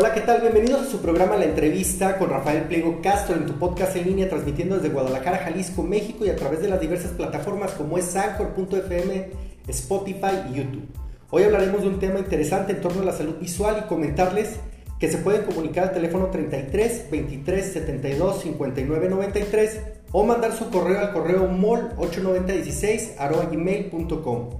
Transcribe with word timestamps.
Hola, 0.00 0.14
¿qué 0.14 0.20
tal? 0.20 0.40
Bienvenidos 0.42 0.82
a 0.82 0.90
su 0.92 1.02
programa 1.02 1.36
La 1.36 1.46
Entrevista 1.46 2.18
con 2.18 2.30
Rafael 2.30 2.68
Pliego 2.68 3.00
Castro 3.02 3.34
en 3.34 3.46
tu 3.46 3.54
podcast 3.54 3.96
en 3.96 4.06
línea 4.06 4.28
transmitiendo 4.28 4.76
desde 4.76 4.90
Guadalajara, 4.90 5.38
Jalisco, 5.38 5.82
México 5.82 6.24
y 6.24 6.28
a 6.28 6.36
través 6.36 6.62
de 6.62 6.68
las 6.68 6.80
diversas 6.80 7.10
plataformas 7.10 7.72
como 7.72 7.98
es 7.98 8.14
Anchor.fm, 8.14 9.30
Spotify 9.66 10.52
y 10.52 10.58
YouTube. 10.58 10.86
Hoy 11.30 11.42
hablaremos 11.42 11.82
de 11.82 11.88
un 11.88 11.98
tema 11.98 12.20
interesante 12.20 12.74
en 12.74 12.80
torno 12.80 13.02
a 13.02 13.06
la 13.06 13.12
salud 13.12 13.40
visual 13.40 13.82
y 13.84 13.88
comentarles 13.88 14.60
que 15.00 15.10
se 15.10 15.18
pueden 15.18 15.42
comunicar 15.42 15.88
al 15.88 15.94
teléfono 15.94 16.26
33 16.26 17.10
23 17.10 17.72
72 17.72 18.40
59 18.42 19.08
93 19.08 19.80
o 20.12 20.22
mandar 20.22 20.52
su 20.52 20.70
correo 20.70 21.00
al 21.00 21.12
correo 21.12 21.50
mol8916 21.50 23.16
gmail.com. 23.50 24.50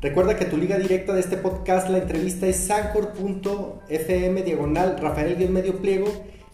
Recuerda 0.00 0.36
que 0.36 0.44
tu 0.44 0.56
liga 0.56 0.78
directa 0.78 1.12
de 1.12 1.18
este 1.18 1.36
podcast, 1.36 1.88
la 1.88 1.98
entrevista 1.98 2.46
es 2.46 2.56
sancor.fm 2.56 4.42
diagonal 4.42 4.96
Rafael 5.00 5.50
medio 5.50 5.76
pliego. 5.78 6.06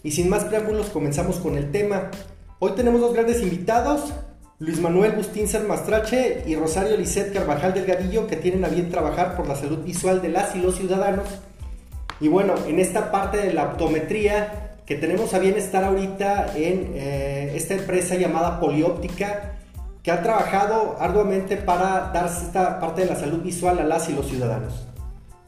Y 0.03 0.13
sin 0.13 0.31
más 0.31 0.45
preámbulos, 0.45 0.89
comenzamos 0.89 1.37
con 1.37 1.59
el 1.59 1.71
tema. 1.71 2.11
Hoy 2.59 2.73
tenemos 2.73 3.03
dos 3.03 3.13
grandes 3.13 3.43
invitados, 3.43 4.15
Luis 4.59 4.81
Manuel 4.81 5.13
Bustín 5.13 5.47
Mastrache 5.69 6.45
y 6.47 6.57
Rosario 6.57 6.97
Lisset 6.97 7.35
Carvajal 7.35 7.75
Delgadillo, 7.75 8.27
que 8.27 8.37
tienen 8.37 8.65
a 8.65 8.69
bien 8.69 8.91
trabajar 8.91 9.37
por 9.37 9.47
la 9.47 9.57
salud 9.57 9.85
visual 9.85 10.23
de 10.23 10.31
las 10.31 10.57
y 10.57 10.61
los 10.61 10.77
ciudadanos. 10.77 11.29
Y 12.21 12.29
bueno, 12.29 12.55
en 12.67 12.81
esta 12.81 13.13
parte 13.13 13.37
de 13.37 13.53
la 13.53 13.65
optometría, 13.65 14.77
que 14.87 14.95
tenemos 14.95 15.35
a 15.35 15.39
bien 15.39 15.57
estar 15.57 15.85
ahorita 15.85 16.57
en 16.57 16.93
eh, 16.95 17.53
esta 17.55 17.75
empresa 17.75 18.15
llamada 18.15 18.59
Polióptica, 18.59 19.59
que 20.05 20.11
ha 20.11 20.23
trabajado 20.23 20.97
arduamente 21.01 21.57
para 21.57 22.11
dar 22.13 22.27
esta 22.27 22.79
parte 22.79 23.01
de 23.01 23.09
la 23.09 23.17
salud 23.17 23.43
visual 23.43 23.79
a 23.79 23.85
las 23.85 24.09
y 24.11 24.13
los 24.13 24.27
ciudadanos. 24.27 24.87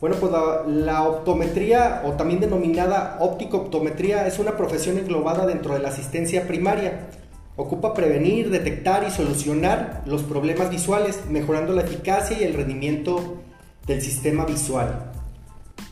Bueno, 0.01 0.17
pues 0.17 0.33
la, 0.67 1.03
optometría 1.03 2.03
o 2.07 2.13
también 2.13 2.41
denominada 2.41 3.19
óptico-optometría 3.21 4.27
es 4.27 4.39
una 4.39 4.57
profesión 4.57 4.97
englobada 4.97 5.47
dentro 5.47 5.75
de 5.75 5.81
la 5.81 5.91
asistencia 5.91 6.47
primaria. 6.47 7.09
Ocupa 7.57 7.93
prevenir, 7.93 8.51
detectar 8.51 9.05
y 9.07 9.11
solucionar 9.11 10.03
los 10.07 10.23
problemas 10.23 10.71
visuales, 10.71 11.21
mejorando 11.29 11.75
la 11.75 11.83
eficacia 11.83 12.39
y 12.41 12.45
el 12.45 12.55
rendimiento 12.55 13.43
del 13.87 14.01
sistema 14.01 14.47
visual. 14.47 15.13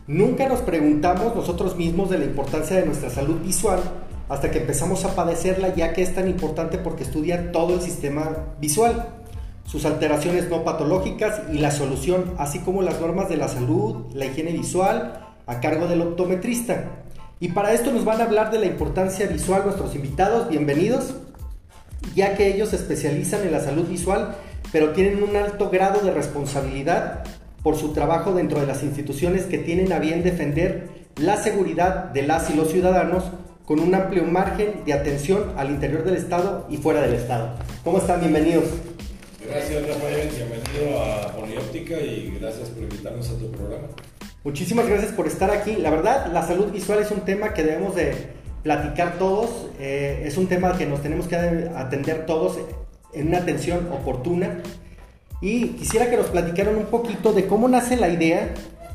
Nunca 0.06 0.48
nos 0.48 0.60
preguntamos 0.60 1.34
nosotros 1.36 1.76
mismos 1.76 2.08
de 2.08 2.18
la 2.18 2.24
importancia 2.24 2.76
de 2.76 2.86
nuestra 2.86 3.10
salud 3.10 3.40
visual 3.42 3.80
hasta 4.28 4.50
que 4.50 4.58
empezamos 4.58 5.04
a 5.04 5.14
padecerla 5.14 5.74
ya 5.74 5.92
que 5.92 6.02
es 6.02 6.14
tan 6.14 6.28
importante 6.28 6.78
porque 6.78 7.04
estudia 7.04 7.52
todo 7.52 7.74
el 7.74 7.80
sistema 7.80 8.30
visual, 8.60 9.08
sus 9.66 9.84
alteraciones 9.84 10.48
no 10.48 10.64
patológicas 10.64 11.42
y 11.52 11.58
la 11.58 11.70
solución, 11.70 12.34
así 12.38 12.60
como 12.60 12.82
las 12.82 13.00
normas 13.00 13.28
de 13.28 13.36
la 13.36 13.48
salud, 13.48 14.06
la 14.14 14.26
higiene 14.26 14.52
visual 14.52 15.20
a 15.46 15.60
cargo 15.60 15.86
del 15.86 16.02
optometrista. 16.02 16.84
Y 17.40 17.48
para 17.48 17.72
esto 17.72 17.90
nos 17.90 18.04
van 18.04 18.20
a 18.20 18.24
hablar 18.24 18.50
de 18.50 18.58
la 18.58 18.66
importancia 18.66 19.26
visual 19.26 19.62
nuestros 19.64 19.94
invitados, 19.94 20.48
bienvenidos, 20.48 21.14
ya 22.14 22.36
que 22.36 22.54
ellos 22.54 22.70
se 22.70 22.76
especializan 22.76 23.42
en 23.42 23.52
la 23.52 23.60
salud 23.60 23.86
visual, 23.86 24.36
pero 24.72 24.90
tienen 24.90 25.22
un 25.22 25.36
alto 25.36 25.70
grado 25.70 26.00
de 26.00 26.12
responsabilidad 26.12 27.24
por 27.62 27.76
su 27.76 27.92
trabajo 27.92 28.32
dentro 28.32 28.60
de 28.60 28.66
las 28.66 28.82
instituciones 28.82 29.44
que 29.44 29.58
tienen 29.58 29.92
a 29.92 29.98
bien 29.98 30.22
defender 30.22 30.88
la 31.16 31.36
seguridad 31.36 32.06
de 32.06 32.22
las 32.22 32.50
y 32.50 32.54
los 32.54 32.70
ciudadanos 32.70 33.24
con 33.64 33.80
un 33.80 33.94
amplio 33.94 34.24
margen 34.24 34.84
de 34.84 34.92
atención 34.92 35.52
al 35.56 35.70
interior 35.70 36.04
del 36.04 36.16
Estado 36.16 36.66
y 36.68 36.76
fuera 36.76 37.00
del 37.00 37.14
Estado. 37.14 37.54
¿Cómo 37.82 37.98
están? 37.98 38.20
Bienvenidos. 38.20 38.64
Gracias 39.46 39.86
Rafael, 39.88 40.28
bienvenido 40.28 41.02
a 41.02 41.32
Polióptica 41.32 41.98
y 41.98 42.36
gracias 42.38 42.68
por 42.68 42.82
invitarnos 42.82 43.30
a 43.30 43.38
tu 43.38 43.50
programa. 43.50 43.88
Muchísimas 44.42 44.86
gracias 44.86 45.12
por 45.12 45.26
estar 45.26 45.50
aquí. 45.50 45.76
La 45.76 45.90
verdad, 45.90 46.30
la 46.32 46.46
salud 46.46 46.70
visual 46.72 46.98
es 46.98 47.10
un 47.10 47.20
tema 47.20 47.54
que 47.54 47.62
debemos 47.62 47.94
de 47.94 48.14
platicar 48.62 49.18
todos, 49.18 49.68
eh, 49.78 50.24
es 50.26 50.36
un 50.36 50.46
tema 50.46 50.76
que 50.76 50.86
nos 50.86 51.02
tenemos 51.02 51.26
que 51.26 51.36
atender 51.36 52.26
todos 52.26 52.58
en 53.14 53.28
una 53.28 53.38
atención 53.38 53.88
oportuna. 53.92 54.60
Y 55.40 55.68
quisiera 55.68 56.10
que 56.10 56.16
nos 56.18 56.26
platicaran 56.26 56.76
un 56.76 56.86
poquito 56.86 57.32
de 57.32 57.46
cómo 57.46 57.68
nace 57.68 57.96
la 57.96 58.08
idea 58.08 58.52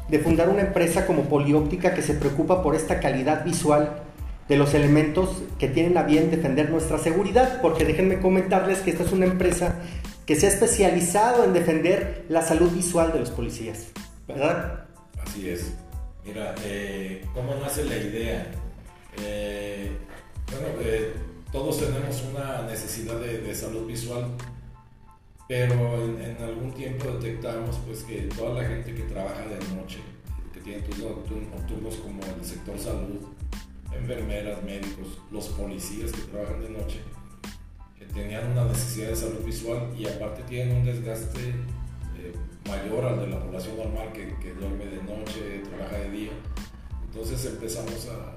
de 0.10 0.20
fundar 0.20 0.50
una 0.50 0.62
empresa 0.62 1.08
como 1.08 1.24
Polióptica 1.24 1.94
que 1.94 2.02
se 2.02 2.14
preocupa 2.14 2.62
por 2.62 2.76
esta 2.76 3.00
calidad 3.00 3.44
visual 3.44 4.09
de 4.50 4.58
los 4.58 4.74
elementos 4.74 5.44
que 5.60 5.68
tienen 5.68 5.98
a 5.98 6.04
bien 6.04 6.32
defender 6.32 6.72
nuestra 6.72 6.98
seguridad, 6.98 7.62
porque 7.62 7.86
déjenme 7.86 8.20
comentarles 8.20 8.80
que 8.80 8.90
esta 8.90 9.04
es 9.04 9.12
una 9.12 9.26
empresa 9.26 9.76
que 10.26 10.36
se 10.36 10.48
ha 10.48 10.50
especializado 10.50 11.46
en 11.46 11.54
defender 11.54 12.26
la 12.30 12.42
salud 12.42 12.72
visual 12.72 13.14
de 13.14 13.20
los 13.20 13.30
policías, 13.30 13.88
¿verdad? 14.28 14.86
Así 15.24 15.50
es. 15.50 15.74
Mira, 16.26 16.56
eh, 16.66 17.24
¿cómo 17.34 17.56
nace 17.56 17.86
la 17.86 17.98
idea? 17.98 18.52
Eh, 19.22 19.92
bueno, 20.52 20.68
eh, 20.82 21.14
todos 21.52 21.80
tenemos 21.80 22.24
una 22.32 22.64
necesidad 22.64 23.20
de, 23.20 23.54
salud 23.54 23.86
visual, 23.86 24.32
pero 25.48 25.74
en, 26.20 26.38
algún 26.42 26.74
tiempo 26.74 27.12
detectamos 27.12 27.80
pues, 27.86 28.04
que 28.04 28.30
toda 28.36 28.62
la 28.62 28.68
gente 28.68 28.96
que 28.96 29.04
trabaja 29.04 29.42
de 29.42 29.76
noche, 29.76 30.00
que 30.54 30.60
tiene 30.60 30.82
turnos 30.82 31.96
como 31.98 32.22
el 32.24 32.46
sector 32.46 32.78
salud, 32.80 33.20
enfermeras, 33.94 34.64
médicos, 34.64 35.20
los 35.32 35.48
policías 35.50 36.12
que 36.12 36.22
trabajan 36.22 36.62
de 36.62 36.70
noche, 36.70 37.00
que 37.98 38.06
tenían 38.06 38.52
una 38.52 38.66
necesidad 38.66 39.10
de 39.10 39.16
salud 39.16 39.44
visual 39.44 39.90
y 39.98 40.08
aparte 40.08 40.44
tienen 40.44 40.78
un 40.78 40.86
desgaste 40.86 41.50
eh, 42.18 42.34
mayor 42.68 43.06
al 43.06 43.20
de 43.20 43.28
la 43.28 43.40
población 43.40 43.78
normal 43.78 44.12
que, 44.14 44.54
duerme 44.54 44.86
de 44.86 45.04
noche, 45.04 45.64
trabaja 45.70 45.98
de 45.98 46.12
día. 46.12 46.32
Entonces 47.06 47.46
empezamos 47.46 48.08
a, 48.08 48.36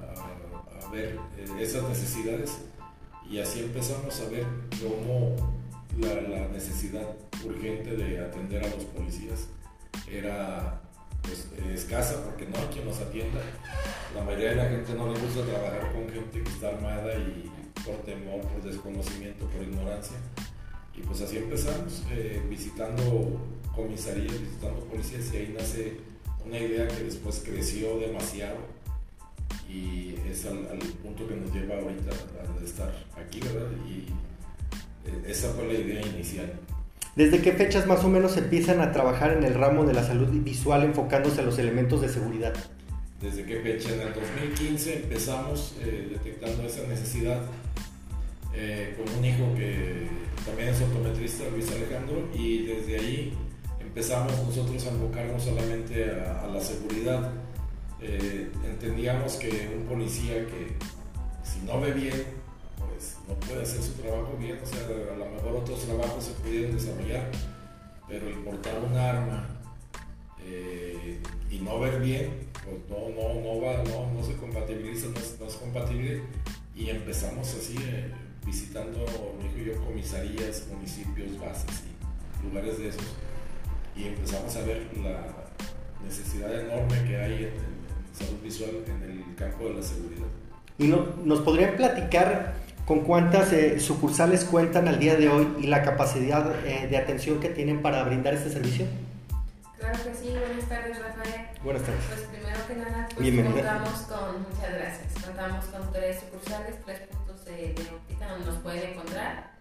ver 0.91 1.19
eh, 1.39 1.47
esas 1.59 1.89
necesidades 1.89 2.59
y 3.31 3.39
así 3.39 3.61
empezamos 3.61 4.21
a 4.21 4.29
ver 4.29 4.45
cómo 4.83 5.37
la, 5.99 6.49
necesidad 6.49 7.07
urgente 7.45 7.97
de 7.97 8.21
atender 8.21 8.63
a 8.63 8.69
los 8.69 8.85
policías 8.85 9.49
era 10.11 10.82
escasa 11.73 12.23
porque 12.25 12.47
no 12.47 12.57
hay 12.59 12.67
quien 12.67 12.87
nos 12.87 12.99
atienda. 13.01 13.41
La 14.15 14.23
mayoría 14.23 14.51
de 14.51 14.57
la 14.57 14.69
gente 14.69 14.95
no 14.95 15.13
le 15.13 15.19
gusta 15.21 15.45
trabajar 15.45 15.93
con 15.93 16.09
gente 16.09 16.43
que 16.43 16.51
está 16.51 16.69
armada 16.69 17.15
y 17.15 17.51
por 17.85 17.97
temor, 18.05 18.41
por 18.43 18.63
desconocimiento, 18.63 19.47
por 19.47 19.63
ignorancia. 19.63 20.17
Y 20.95 21.01
pues 21.03 21.21
así 21.23 21.39
empezamos, 21.39 22.03
eh, 22.11 22.43
visitando 22.49 23.41
comisarías, 23.75 24.41
visitando 24.41 24.81
policías 24.85 25.33
y 25.33 25.37
ahí 25.37 25.55
nace 25.57 25.97
una 26.45 26.59
idea 26.59 26.87
que 26.89 27.05
después 27.05 27.43
creció 27.45 27.99
demasiado 27.99 28.57
y 29.69 30.17
es 30.29 30.45
al, 30.45 30.79
punto 31.03 31.27
que 31.27 31.37
nos 31.37 31.53
lleva 31.53 31.77
ahorita 31.77 32.11
a 32.11 32.65
estar 32.65 32.93
aquí, 33.17 33.41
¿verdad? 33.41 33.71
Y 33.89 34.07
eh, 35.09 35.23
esa 35.27 35.51
fue 35.53 35.67
la 35.67 35.75
idea 35.75 36.07
inicial. 36.07 36.53
¿Desde 37.15 37.43
qué 37.43 37.53
fechas 37.53 37.87
más 37.87 38.03
o 38.05 38.09
menos 38.09 38.39
empiezan 38.39 38.81
a 38.81 38.91
trabajar 38.91 39.33
en 39.33 39.45
el 39.45 39.53
ramo 39.53 39.85
de 39.85 39.93
la 39.93 40.03
salud 40.03 40.29
visual 40.29 40.83
enfocándose 40.83 41.43
a 41.43 41.45
los 41.45 41.59
elementos 41.59 42.01
de 42.01 42.09
seguridad? 42.09 42.55
¿Desde 43.21 43.45
qué 43.45 43.61
fecha? 43.61 43.93
En 43.93 44.01
el 44.01 44.15
2015 44.15 45.03
empezamos 45.03 45.77
eh, 45.81 46.09
detectando 46.11 46.63
esa 46.63 46.87
necesidad 46.87 47.43
eh, 48.55 48.97
con 48.97 49.15
un 49.15 49.25
hijo 49.25 49.55
que 49.55 50.09
también 50.47 50.71
es 50.71 50.81
optometrista, 50.81 51.45
Luis 51.51 51.71
Alejandro, 51.71 52.29
y 52.35 52.65
desde 52.65 52.99
ahí 52.99 53.35
empezamos 53.79 54.33
nosotros 54.47 54.85
a 54.87 54.89
enfocarnos 54.89 55.43
solamente 55.43 56.11
a, 56.11 56.47
la 56.47 56.61
seguridad. 56.61 57.31
Eh, 58.01 58.51
entendíamos 58.65 59.35
que 59.35 59.71
un 59.77 59.85
policía 59.85 60.47
que 60.47 60.77
si 61.45 61.61
no 61.67 61.79
ve 61.79 61.93
bien 61.93 62.42
no 63.29 63.35
puede 63.35 63.63
hacer 63.63 63.83
su 63.83 63.93
trabajo 63.93 64.37
bien, 64.39 64.59
o 64.63 64.67
sea, 64.67 64.85
a 64.85 65.17
lo 65.17 65.27
mejor 65.27 65.63
otros 65.63 65.81
trabajos 65.85 66.25
se 66.25 66.33
pudieran 66.33 66.77
desarrollar, 66.77 67.31
pero 68.09 68.29
el 68.29 68.35
portar 68.39 68.79
un 68.79 68.97
arma 68.97 69.49
eh, 70.45 71.19
y 71.51 71.59
no 71.59 71.79
ver 71.81 72.01
bien, 72.01 72.49
pues 72.65 72.77
no, 72.89 73.09
no, 73.11 73.41
no, 73.41 73.61
va, 73.61 73.83
no, 73.85 74.13
no 74.13 74.25
se 74.25 74.37
compatibiliza, 74.37 75.07
no 75.09 75.47
es, 75.47 75.55
compatible, 75.55 76.23
y 76.75 76.91
empezamos 76.91 77.55
así, 77.55 77.77
eh, 77.79 78.11
visitando, 78.45 79.05
yo, 79.65 79.85
comisarías, 79.85 80.67
municipios, 80.73 81.39
bases 81.39 81.83
y 82.41 82.47
lugares 82.47 82.79
de 82.79 82.89
esos, 82.89 83.05
y 83.97 84.05
empezamos 84.05 84.55
a 84.57 84.63
ver 84.63 84.89
la 85.03 85.27
necesidad 86.05 86.61
enorme 86.61 87.05
que 87.05 87.17
hay 87.17 87.45
en, 87.45 87.73
salud 88.13 88.41
visual 88.43 88.71
en 88.87 89.03
el 89.11 89.35
campo 89.37 89.69
de 89.69 89.75
la 89.75 89.83
seguridad. 89.83 90.27
¿Y 90.79 90.89
no, 90.89 91.17
nos 91.25 91.41
podrían 91.41 91.77
platicar 91.77 92.55
con 92.87 93.01
cuántas 93.01 93.53
eh, 93.53 93.81
sucursales 93.81 94.45
cuentan 94.45 94.89
al 94.89 94.99
día 94.99 95.17
de 95.17 95.29
hoy 95.29 95.57
y 95.61 95.67
la 95.67 95.83
capacidad 95.83 96.53
eh, 96.67 96.89
de 96.89 96.97
atención 96.97 97.41
que 97.41 97.49
tienen 97.49 97.83
para 97.83 98.03
brindar 98.05 98.35
este 98.35 98.51
servicio? 98.51 98.87
Claro 99.79 99.99
que 100.05 100.15
sí, 100.15 100.31
buenas 100.31 100.69
tardes 100.69 100.99
Rafael. 100.99 101.47
Buenas 101.65 101.83
tardes. 101.83 102.03
Pues 102.09 102.21
primero 102.23 102.67
que 102.67 102.75
nada, 102.75 103.09
pues 103.15 103.35
contamos 103.53 103.99
con, 104.03 104.43
muchas 104.43 104.73
gracias, 104.73 105.25
contamos 105.25 105.65
con 105.67 105.93
tres 105.93 106.21
sucursales, 106.21 106.77
tres 106.85 107.01
puntos 107.09 107.45
de, 107.45 107.75
óptica 107.95 108.29
donde 108.29 108.47
nos 108.47 108.57
pueden 108.59 108.91
encontrar. 108.91 109.53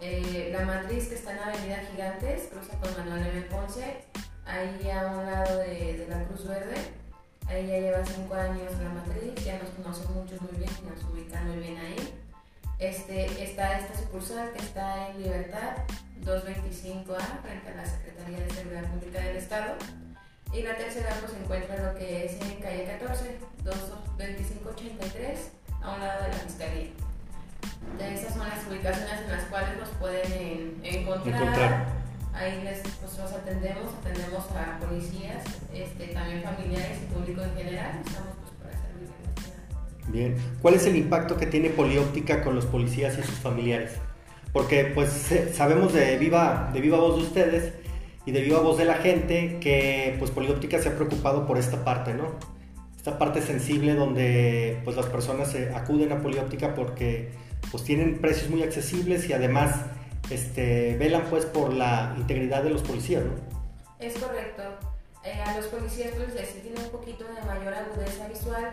Eh, 0.00 0.54
la 0.56 0.64
matriz 0.64 1.08
que 1.08 1.16
está 1.16 1.32
en 1.32 1.38
Avenida 1.40 1.82
Gigantes, 1.90 2.48
cruza 2.50 2.78
con 2.78 3.04
Manuel 3.04 3.26
M. 3.26 3.42
Ponce, 3.42 4.04
ahí 4.46 4.90
a 4.90 5.06
un 5.06 5.26
lado 5.26 5.58
de, 5.58 5.98
de 5.98 6.06
la 6.08 6.22
Cruz 6.24 6.46
Verde 6.46 6.76
Ahí 7.48 7.66
ya 7.66 7.78
lleva 7.78 8.04
cinco 8.04 8.34
años 8.34 8.70
la 8.82 8.90
matriz, 8.90 9.32
ya 9.42 9.58
nos 9.58 9.70
conocen 9.70 10.12
muchos 10.12 10.40
muy 10.42 10.52
bien, 10.58 10.70
nos 10.84 11.02
ubican 11.10 11.48
muy 11.48 11.56
bien 11.56 11.78
ahí. 11.78 11.96
Este, 12.78 13.42
está 13.42 13.78
esta 13.78 13.98
sucursal 13.98 14.52
que 14.52 14.60
está 14.60 15.08
en 15.08 15.22
Libertad 15.22 15.78
225A, 16.24 17.42
frente 17.42 17.70
a 17.72 17.76
la 17.76 17.86
Secretaría 17.86 18.38
de 18.38 18.50
Seguridad 18.50 18.84
Pública 18.84 19.20
del 19.20 19.36
Estado. 19.36 19.74
Y 20.52 20.62
la 20.62 20.76
tercera 20.76 21.10
pues 21.20 21.32
se 21.32 21.38
encuentra 21.38 21.92
lo 21.92 21.98
que 21.98 22.24
es 22.24 22.40
en 22.40 22.60
calle 22.60 22.84
14, 22.84 23.38
22583, 23.64 25.50
a 25.82 25.94
un 25.94 26.00
lado 26.00 26.22
de 26.22 26.28
la 26.28 26.34
Fiscalía. 26.34 26.90
Esas 28.00 28.34
son 28.34 28.48
las 28.48 28.66
ubicaciones 28.66 29.20
en 29.22 29.32
las 29.32 29.44
cuales 29.44 29.76
nos 29.78 29.88
pueden 30.00 30.80
encontrar. 30.84 31.86
Ahí 32.32 32.62
les, 32.62 32.80
pues, 32.80 33.18
los 33.18 33.32
atendemos, 33.32 33.92
atendemos 34.00 34.44
a 34.52 34.78
policías, 34.78 35.44
este, 35.72 36.08
también 36.08 36.42
familiares 36.44 36.98
y 37.02 37.12
público 37.12 37.42
en 37.42 37.56
general. 37.56 38.00
Estamos 38.06 38.34
pues, 38.62 38.72
para. 38.72 38.87
Bien, 40.08 40.36
¿cuál 40.62 40.74
es 40.74 40.86
el 40.86 40.96
impacto 40.96 41.36
que 41.36 41.46
tiene 41.46 41.68
Polióptica 41.68 42.42
con 42.42 42.54
los 42.54 42.64
policías 42.64 43.18
y 43.18 43.22
sus 43.22 43.36
familiares? 43.36 43.92
Porque 44.52 44.86
pues 44.86 45.30
sabemos 45.52 45.92
de 45.92 46.16
viva, 46.16 46.70
de 46.72 46.80
viva 46.80 46.98
voz 46.98 47.16
de 47.16 47.22
ustedes 47.22 47.72
y 48.24 48.32
de 48.32 48.40
viva 48.40 48.60
voz 48.60 48.78
de 48.78 48.86
la 48.86 48.94
gente 48.94 49.58
que 49.60 50.16
pues 50.18 50.30
Polióptica 50.30 50.78
se 50.78 50.88
ha 50.88 50.96
preocupado 50.96 51.46
por 51.46 51.58
esta 51.58 51.84
parte, 51.84 52.14
¿no? 52.14 52.32
Esta 52.96 53.18
parte 53.18 53.42
sensible 53.42 53.94
donde 53.94 54.80
pues 54.84 54.96
las 54.96 55.06
personas 55.06 55.54
acuden 55.74 56.12
a 56.12 56.22
Polióptica 56.22 56.74
porque 56.74 57.30
pues 57.70 57.84
tienen 57.84 58.18
precios 58.18 58.48
muy 58.48 58.62
accesibles 58.62 59.28
y 59.28 59.34
además 59.34 59.76
este, 60.30 60.96
velan 60.98 61.24
pues 61.28 61.44
por 61.44 61.74
la 61.74 62.14
integridad 62.16 62.62
de 62.62 62.70
los 62.70 62.82
policías, 62.82 63.24
¿no? 63.24 63.32
Es 63.98 64.14
correcto. 64.14 64.62
Eh, 65.24 65.42
a 65.44 65.56
los 65.56 65.66
policías 65.66 66.12
pues 66.16 66.34
les 66.34 66.62
tiene 66.62 66.80
un 66.80 66.90
poquito 66.90 67.24
de 67.24 67.42
mayor 67.42 67.74
agudeza 67.74 68.26
visual 68.28 68.70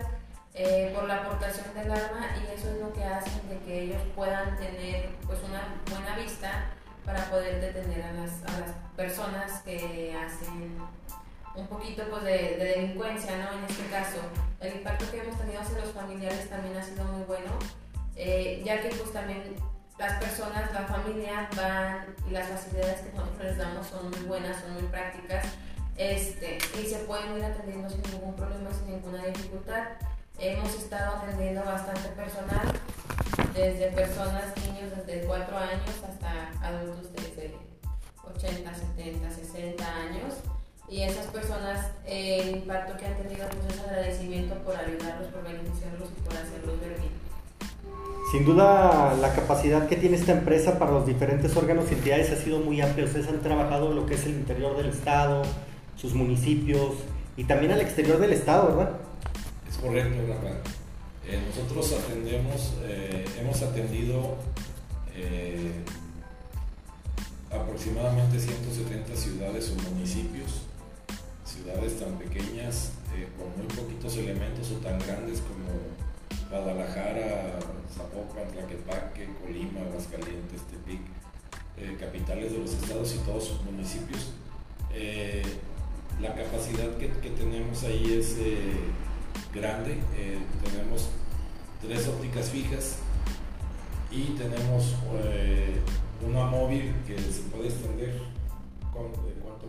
eh, 0.56 0.90
por 0.94 1.04
la 1.04 1.16
aportación 1.16 1.66
del 1.74 1.90
arma 1.90 2.28
y 2.40 2.58
eso 2.58 2.70
es 2.70 2.80
lo 2.80 2.92
que 2.92 3.04
hace 3.04 3.30
de 3.48 3.58
que 3.64 3.82
ellos 3.82 4.00
puedan 4.14 4.56
tener 4.56 5.10
pues 5.26 5.38
una 5.44 5.62
buena 5.90 6.16
vista 6.16 6.70
para 7.04 7.24
poder 7.30 7.60
detener 7.60 8.02
a 8.02 8.12
las, 8.12 8.42
a 8.42 8.60
las 8.60 8.70
personas 8.96 9.60
que 9.60 10.16
hacen 10.16 10.78
un 11.54 11.66
poquito 11.68 12.04
pues, 12.10 12.24
de, 12.24 12.56
de, 12.56 12.64
delincuencia, 12.64 13.36
¿no? 13.36 13.58
En 13.58 13.64
este 13.64 13.86
caso, 13.90 14.18
el 14.60 14.76
impacto 14.76 15.10
que 15.10 15.18
hemos 15.18 15.38
tenido 15.38 15.60
hacia 15.60 15.78
los 15.78 15.92
familiares 15.92 16.48
también 16.48 16.76
ha 16.76 16.82
sido 16.82 17.04
muy 17.04 17.24
bueno, 17.24 17.50
eh, 18.16 18.62
ya 18.64 18.80
que 18.80 18.88
pues 18.88 19.12
también 19.12 19.42
las 19.98 20.22
personas, 20.22 20.72
la 20.72 20.82
familia 20.82 21.48
van 21.54 22.14
y 22.26 22.30
las 22.30 22.48
facilidades 22.48 23.02
que 23.02 23.12
nosotros 23.12 23.44
les 23.44 23.58
damos 23.58 23.86
son 23.86 24.10
muy 24.10 24.20
buenas, 24.20 24.60
son 24.60 24.72
muy 24.74 24.84
prácticas 24.84 25.46
este, 25.96 26.58
y 26.80 26.86
se 26.86 26.98
pueden 27.00 27.38
ir 27.38 27.44
atendiendo 27.44 27.88
sin 27.88 28.02
ningún 28.02 28.34
problema, 28.34 28.70
sin 28.72 28.90
ninguna 28.90 29.24
dificultad. 29.26 29.84
Hemos 30.38 30.74
estado 30.74 31.16
atendiendo 31.16 31.64
bastante 31.64 32.10
personal, 32.10 32.68
desde 33.54 33.90
personas, 33.92 34.44
niños 34.66 34.92
desde 34.94 35.24
4 35.26 35.56
años 35.56 35.90
hasta 36.06 36.52
adultos 36.62 37.10
desde 37.14 37.54
80, 38.36 38.74
70, 38.74 39.30
60 39.30 39.84
años. 39.84 40.34
Y 40.90 41.02
esas 41.02 41.26
personas, 41.28 41.86
el 42.06 42.56
impacto 42.56 42.98
que 42.98 43.06
han 43.06 43.16
tenido 43.16 43.48
pues, 43.48 43.74
es 43.74 43.80
agradecimiento 43.82 44.54
por 44.56 44.76
ayudarlos, 44.76 45.28
por 45.28 45.42
beneficiarlos 45.42 46.10
y 46.16 46.20
por 46.20 46.36
hacerlos 46.36 46.80
ver 46.80 47.00
bien. 47.00 47.12
Sin 48.30 48.44
duda, 48.44 49.14
la 49.14 49.34
capacidad 49.34 49.88
que 49.88 49.96
tiene 49.96 50.16
esta 50.16 50.32
empresa 50.32 50.78
para 50.78 50.92
los 50.92 51.06
diferentes 51.06 51.56
órganos 51.56 51.90
y 51.90 51.94
entidades 51.94 52.30
ha 52.30 52.36
sido 52.36 52.58
muy 52.60 52.82
amplia. 52.82 53.06
Ustedes 53.06 53.28
han 53.28 53.40
trabajado 53.40 53.94
lo 53.94 54.04
que 54.04 54.14
es 54.14 54.26
el 54.26 54.32
interior 54.32 54.76
del 54.76 54.90
Estado, 54.90 55.44
sus 55.96 56.12
municipios 56.12 56.92
y 57.38 57.44
también 57.44 57.72
al 57.72 57.80
exterior 57.80 58.18
del 58.18 58.34
Estado, 58.34 58.76
¿verdad? 58.76 58.90
Correcto, 59.80 60.22
Rafael. 60.28 60.58
Eh, 61.26 61.42
nosotros 61.48 61.92
atendemos, 61.92 62.74
eh, 62.82 63.24
hemos 63.40 63.60
atendido 63.62 64.36
eh, 65.14 65.72
aproximadamente 67.50 68.38
170 68.38 69.16
ciudades 69.16 69.72
o 69.72 69.90
municipios, 69.90 70.62
ciudades 71.44 71.98
tan 71.98 72.18
pequeñas, 72.18 72.92
con 73.38 73.48
muy 73.56 73.66
poquitos 73.74 74.16
elementos 74.18 74.70
o 74.72 74.74
tan 74.76 74.98
grandes 74.98 75.40
como 75.40 75.96
Guadalajara, 76.50 77.58
Zapopan, 77.94 78.48
Tlaquepaque, 78.52 79.28
Colima, 79.42 79.80
Aguascalientes, 79.80 80.60
Tepic, 80.70 81.00
eh, 81.78 81.96
capitales 81.98 82.52
de 82.52 82.58
los 82.58 82.72
estados 82.72 83.14
y 83.14 83.18
todos 83.18 83.44
sus 83.44 83.62
municipios. 83.62 84.32
Eh, 84.92 85.42
la 86.20 86.34
capacidad 86.34 86.96
que, 86.96 87.08
tenemos 87.08 87.82
ahí 87.84 88.16
es 88.18 88.36
eh, 89.56 89.60
grande. 89.60 89.98
tenemos 90.64 91.08
tres 91.80 92.08
ópticas 92.08 92.50
fijas 92.50 92.96
y 94.10 94.34
tenemos 94.36 94.94
una 96.26 96.44
móvil 96.46 96.94
que 97.06 97.18
se 97.18 97.42
puede 97.50 97.68
extender. 97.68 98.20
¿Cuánto, 98.92 99.20
cuánto 99.42 99.68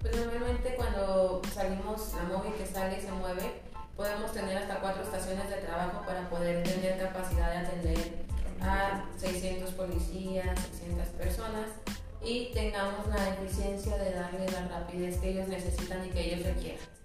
Pues 0.00 0.16
normalmente 0.16 0.74
cuando 0.76 1.42
salimos, 1.52 2.12
la 2.14 2.36
móvil 2.36 2.54
que 2.54 2.66
sale 2.66 2.98
y 2.98 3.00
se 3.00 3.12
mueve, 3.12 3.62
podemos 3.96 4.32
tener 4.32 4.56
hasta 4.56 4.80
cuatro 4.80 5.02
estaciones 5.02 5.48
de 5.50 5.56
trabajo 5.56 6.02
para 6.06 6.28
poder 6.30 6.62
tener 6.62 6.98
capacidad 6.98 7.50
de 7.50 7.58
atender 7.58 8.24
a 8.62 9.04
600 9.18 9.70
policías, 9.72 10.58
600 10.72 11.08
personas 11.08 11.66
y 12.22 12.50
tengamos 12.52 13.06
la 13.08 13.30
eficiencia 13.30 13.96
de 13.96 14.12
darle 14.12 14.46
la 14.50 14.68
rapidez 14.68 15.18
que 15.18 15.30
ellos 15.30 15.48
necesitan 15.48 16.06
y 16.06 16.10
que 16.10 16.32
ellos 16.34 16.46
requieran. 16.46 16.99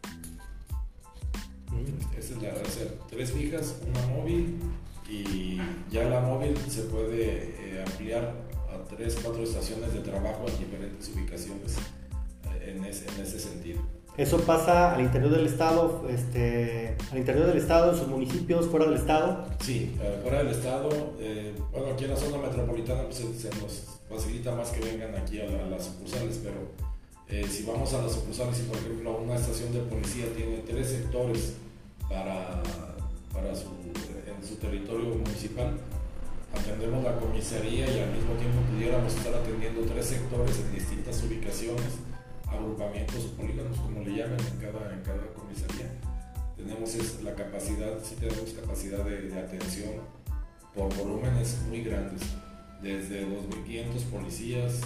Esa 2.18 2.33
es 2.33 2.42
la 2.42 2.50
razón. 2.50 2.88
Tres 3.10 3.31
fijas, 3.31 3.75
una 3.88 4.07
móvil 4.07 4.60
y 5.10 5.57
ya 5.92 6.06
la 6.06 6.22
móvil 6.22 6.57
se 6.69 6.83
puede 6.83 7.56
eh, 7.60 7.83
ampliar 7.86 8.33
a 8.72 8.88
tres, 8.88 9.18
cuatro 9.22 9.44
estaciones 9.44 9.94
de 9.94 10.00
trabajo 10.00 10.45
en 10.48 10.57
diferentes 10.57 11.10
ubicaciones 11.16 11.77
eh, 12.62 12.75
en 12.75 12.83
ese 12.86 13.39
sentido. 13.39 13.81
Eso 14.18 14.39
pasa 14.39 14.95
al 14.95 15.01
interior 15.01 15.30
del 15.30 15.45
estado, 15.45 16.06
este, 16.10 16.95
al 17.12 17.18
interior 17.18 17.48
del 17.48 17.57
estado, 17.57 17.92
en 17.92 17.98
sus 17.98 18.07
municipios, 18.07 18.68
fuera 18.68 18.86
del 18.86 18.95
estado. 18.95 19.45
Sí, 19.60 19.94
eh, 20.01 20.19
fuera 20.21 20.38
del 20.38 20.48
estado. 20.54 20.89
Eh, 21.19 21.54
bueno, 21.71 21.88
aquí 21.94 22.06
en 22.06 22.12
la 22.12 22.16
zona 22.16 22.38
metropolitana 22.38 23.04
pues, 23.04 23.18
se, 23.18 23.50
nos 23.62 23.83
facilita 24.10 24.56
más 24.56 24.69
que 24.69 24.80
vengan 24.80 25.16
aquí 25.16 25.42
a, 25.42 25.45
las 25.69 25.86
sucursales, 25.86 26.39
pero 26.42 26.56
eh, 27.28 27.45
si 27.49 27.64
vamos 27.64 27.94
a 27.94 28.04
las 28.04 28.14
sucursales 28.14 28.57
y 28.59 28.64
por 28.64 28.78
ejemplo 28.78 29.18
una 29.18 29.35
estación 29.35 29.73
de 29.73 29.80
policía 29.80 30.28
tiene 30.33 30.59
tres 30.59 30.88
sectores 30.88 31.56
para, 32.09 32.62
para 33.33 33.56
su, 33.56 33.68
en 33.68 34.47
su 34.47 34.56
territorio 34.56 35.16
municipal, 35.16 35.78
atendemos 36.54 37.04
la 37.04 37.18
comisaría 37.18 37.85
y 37.85 38.00
al 38.00 38.12
mismo 38.12 38.33
tiempo 38.35 38.62
pudiéramos 38.71 39.14
estar 39.14 39.33
atendiendo 39.33 39.81
tres 39.81 40.06
sectores 40.06 40.59
en 40.59 40.74
distintas 40.74 41.24
ubicaciones 41.24 42.00
agrupamientos 42.47 43.26
o 43.26 43.31
polígonos, 43.38 43.78
como 43.80 44.02
le 44.04 44.16
llaman 44.16 44.40
en 44.40 44.57
cada, 44.59 44.94
en 44.94 45.02
cada 45.02 45.33
comisaría. 45.33 45.92
Tenemos 46.56 47.21
la 47.21 47.35
capacidad, 47.35 48.00
sí 48.04 48.16
tenemos 48.16 48.52
capacidad 48.52 49.04
de, 49.04 49.38
atención 49.38 49.92
por 50.74 50.94
volúmenes 50.95 51.57
muy 51.68 51.83
grandes, 51.83 52.21
desde 52.81 53.26
2.500 53.28 54.04
policías 54.12 54.81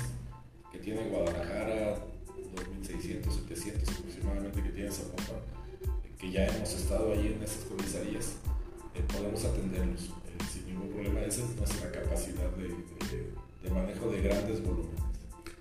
que 0.72 0.80
tiene 0.80 1.10
Guadalajara, 1.10 1.98
2.600, 2.84 3.32
700 3.32 3.90
aproximadamente 3.90 4.64
que 4.64 4.70
tiene 4.70 4.92
Zapopan, 4.92 5.42
que 6.20 6.32
ya 6.32 6.46
hemos 6.46 6.74
estado 6.74 7.14
ahí 7.14 7.36
en 7.36 7.44
esas 7.44 7.64
comisarías, 7.64 8.36
eh, 8.94 9.02
podemos 9.12 9.44
atenderlos 9.46 10.06
eh, 10.28 10.44
sin 10.52 10.68
ningún 10.68 10.90
problema. 10.90 11.22
Esa 11.22 11.44
es 11.44 11.56
nuestra 11.56 11.92
capacidad 11.92 12.50
de 13.64 13.70
manejo 13.72 14.12
de 14.12 14.22
grandes 14.22 14.62
volúmenes. 14.64 15.00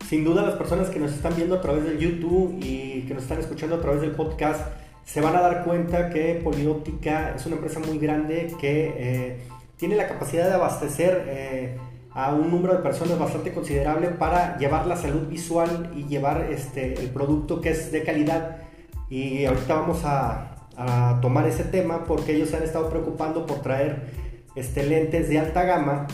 Sin 0.08 0.24
duda 0.24 0.42
las 0.42 0.54
personas 0.54 0.88
que 0.88 0.98
nos 0.98 1.12
están 1.12 1.36
viendo 1.36 1.56
a 1.56 1.60
través 1.60 1.84
del 1.84 1.98
YouTube 1.98 2.58
y 2.62 3.02
que 3.02 3.14
nos 3.14 3.24
están 3.24 3.40
escuchando 3.40 3.76
a 3.76 3.80
través 3.80 4.00
del 4.00 4.12
podcast 4.12 4.62
se 5.04 5.20
van 5.20 5.36
a 5.36 5.40
dar 5.40 5.64
cuenta 5.64 6.10
que 6.10 6.40
Polióptica 6.42 7.34
es 7.34 7.44
una 7.46 7.56
empresa 7.56 7.80
muy 7.80 7.98
grande 7.98 8.54
que 8.60 8.94
eh, 8.96 9.38
tiene 9.76 9.96
la 9.96 10.06
capacidad 10.08 10.46
de 10.46 10.54
abastecer 10.54 11.24
eh, 11.26 11.76
a 12.12 12.34
un 12.34 12.50
número 12.50 12.74
de 12.74 12.82
personas 12.82 13.18
bastante 13.18 13.52
considerable 13.52 14.08
para 14.08 14.58
llevar 14.58 14.86
la 14.86 14.96
salud 14.96 15.28
visual 15.28 15.92
y 15.94 16.04
llevar 16.04 16.48
este, 16.50 16.94
el 16.94 17.10
producto 17.10 17.60
que 17.60 17.70
es 17.70 17.92
de 17.92 18.02
calidad. 18.02 18.62
Y 19.10 19.44
ahorita 19.44 19.74
vamos 19.74 20.04
a, 20.04 20.47
a 20.78 21.18
tomar 21.20 21.46
ese 21.48 21.64
tema 21.64 22.04
porque 22.04 22.36
ellos 22.36 22.50
se 22.50 22.56
han 22.56 22.62
estado 22.62 22.88
preocupando 22.88 23.46
por 23.46 23.60
traer 23.62 24.12
este, 24.54 24.84
lentes 24.84 25.28
de 25.28 25.40
alta 25.40 25.64
gama 25.64 26.06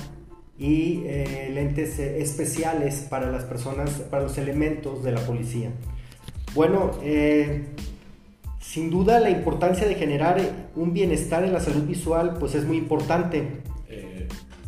y 0.58 1.02
eh, 1.04 1.50
lentes 1.52 1.98
eh, 1.98 2.22
especiales 2.22 3.06
para 3.10 3.30
las 3.30 3.44
personas, 3.44 3.90
para 4.10 4.22
los 4.22 4.38
elementos 4.38 5.04
de 5.04 5.12
la 5.12 5.20
policía. 5.20 5.70
Bueno, 6.54 6.92
eh, 7.02 7.66
sin 8.58 8.90
duda 8.90 9.20
la 9.20 9.28
importancia 9.28 9.86
de 9.86 9.96
generar 9.96 10.40
un 10.74 10.94
bienestar 10.94 11.44
en 11.44 11.52
la 11.52 11.60
salud 11.60 11.82
visual 11.82 12.38
pues 12.40 12.54
es 12.54 12.64
muy 12.64 12.78
importante. 12.78 13.60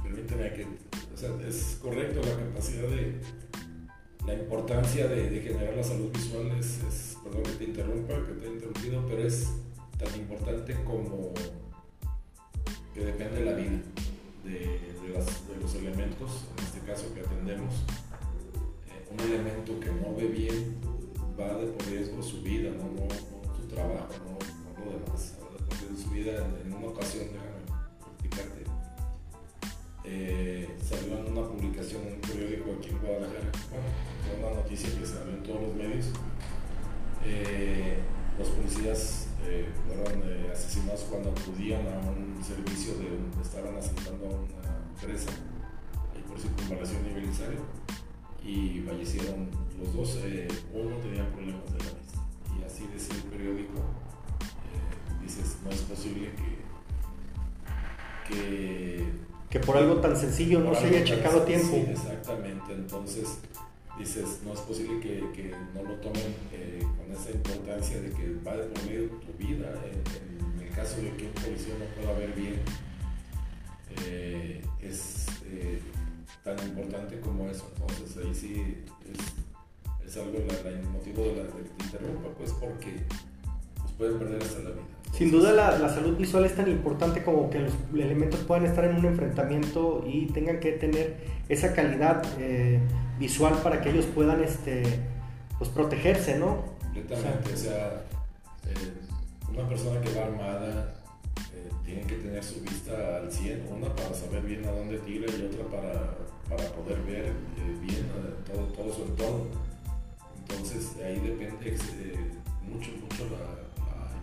permíteme 0.02 0.52
que, 0.52 0.66
o 1.14 1.16
sea, 1.16 1.30
es 1.48 1.78
correcto 1.80 2.20
la 2.20 2.44
capacidad 2.44 2.88
de, 2.88 3.14
la 4.26 4.34
importancia 4.34 5.08
de, 5.08 5.40
generar 5.40 5.74
la 5.74 5.84
salud 5.84 6.12
visual 6.12 6.50
es, 6.58 7.16
perdón 7.24 7.44
que 7.44 7.50
te 7.52 7.64
interrumpa, 7.64 8.14
que 8.26 8.32
te 8.32 8.46
he 8.46 8.52
interrumpido, 8.52 9.06
pero 9.08 9.22
es 9.26 9.48
tan 9.98 10.14
importante 10.16 10.74
como 10.84 11.32
que 12.94 13.00
depende 13.04 13.40
de 13.40 13.44
la 13.44 13.52
vida, 13.52 13.82
de, 14.44 14.80
los 15.60 15.74
elementos, 15.74 16.44
en 16.56 16.64
este 16.64 16.80
caso 16.80 17.12
que 17.14 17.20
atendemos. 17.20 17.74
Eh, 18.88 19.08
un 19.10 19.20
elemento 19.20 19.80
que 19.80 19.90
no 19.90 20.14
ve 20.14 20.26
bien 20.26 20.76
va 21.38 21.54
de 21.58 21.66
por 21.66 21.86
riesgo 21.86 22.22
su 22.22 22.42
vida, 22.42 22.70
no, 22.70 23.35
ahí 45.12 46.22
por 46.28 46.38
circunvalación 46.38 47.04
de 47.04 47.10
y 48.44 48.80
fallecieron 48.86 49.48
los 49.80 49.94
dos. 49.94 50.18
Eh, 50.22 50.48
uno 50.72 50.96
tenía 50.96 51.28
problemas 51.30 51.64
de 51.72 51.78
la 51.78 51.90
vista. 51.98 52.20
Y 52.58 52.64
así 52.64 52.86
decía 52.92 53.16
el 53.16 53.22
periódico, 53.22 53.78
eh, 53.78 55.22
dices, 55.22 55.56
no 55.64 55.70
es 55.70 55.80
posible 55.82 56.30
que... 56.36 56.56
Que, 59.48 59.60
por 59.60 59.76
algo 59.78 59.96
tan 60.00 60.14
sencillo 60.14 60.60
no 60.60 60.74
se 60.74 60.86
haya 60.86 61.02
checado 61.02 61.42
tiempo. 61.42 61.76
exactamente. 61.76 62.74
Entonces 62.74 63.38
dices, 63.98 64.40
no 64.44 64.52
es 64.52 64.60
posible 64.60 65.00
que, 65.00 65.24
que 65.32 65.54
no 65.74 65.82
lo 65.82 65.94
tomen 65.94 66.34
eh, 66.52 66.86
con 66.98 67.10
esa 67.16 67.30
importancia 67.30 68.00
de 68.00 68.10
que 68.10 68.36
va 68.46 68.54
de 68.54 68.64
por 68.64 68.84
medio 68.84 69.08
tu 69.08 69.32
vida. 69.38 69.72
en 70.58 70.62
el 70.62 70.70
caso 70.74 70.96
de 70.98 71.10
que 71.16 71.26
un 71.26 71.32
policía 71.32 71.74
no 71.78 71.86
pueda 71.94 72.18
ver 72.18 72.32
bien 72.34 72.60
eh, 74.04 74.62
es 74.80 75.26
eh, 75.46 75.80
tan 76.44 76.58
importante 76.66 77.20
como 77.20 77.48
eso. 77.48 77.70
Entonces, 77.80 78.16
ahí 78.24 78.34
sí 78.34 78.84
es, 79.12 80.06
es 80.06 80.16
algo, 80.16 80.38
el 80.38 80.82
motivo 80.88 81.22
de, 81.22 81.36
la, 81.36 81.42
de 81.44 81.50
que 81.50 81.70
te 81.76 81.84
interrumpa, 81.84 82.28
pues 82.36 82.52
porque 82.52 83.02
pues, 83.80 83.92
pueden 83.98 84.18
perder 84.18 84.42
hasta 84.42 84.58
la 84.60 84.70
vida. 84.70 84.82
Sin 85.12 85.30
duda 85.30 85.52
la, 85.52 85.78
la, 85.78 85.88
salud 85.88 86.16
visual 86.16 86.44
es 86.44 86.54
tan 86.54 86.68
importante 86.68 87.22
como 87.22 87.48
que 87.48 87.60
los 87.60 87.72
elementos 87.94 88.40
puedan 88.40 88.66
estar 88.66 88.84
en 88.84 88.96
un 88.96 89.06
enfrentamiento 89.06 90.04
y 90.06 90.26
tengan 90.26 90.60
que 90.60 90.72
tener 90.72 91.16
esa 91.48 91.72
calidad 91.72 92.22
eh, 92.38 92.80
visual 93.18 93.54
para 93.62 93.80
que 93.80 93.90
ellos 93.90 94.04
puedan 94.14 94.44
este, 94.44 94.82
pues, 95.58 95.70
protegerse, 95.70 96.38
¿no? 96.38 96.64
Completamente, 96.82 97.54
o 97.54 97.56
sea, 97.56 98.04
eh, 98.66 98.92
una 99.48 99.68
persona 99.68 100.00
que 100.00 100.12
va 100.18 100.26
armada 100.26 100.94
eh, 101.86 101.92
tiene 101.94 102.02
que 102.06 102.16
tener 102.16 102.42
su 102.44 102.60
vista 102.60 103.18
al 103.18 103.32
100, 103.32 103.68
una 103.70 103.94
para 103.94 104.14
saber 104.14 104.42
bien 104.42 104.64
a 104.66 104.72
dónde 104.72 104.98
tira 104.98 105.26
y 105.30 105.44
otra 105.44 105.64
para, 105.66 106.16
para 106.48 106.72
poder 106.74 107.00
ver 107.02 107.32
bien 107.80 108.06
todo, 108.46 108.66
todo 108.66 108.94
su 108.94 109.02
entorno. 109.04 109.46
Entonces 110.48 110.96
ahí 111.04 111.20
depende 111.20 111.78
mucho, 112.62 112.90
mucho 113.00 113.24
la 113.30 113.66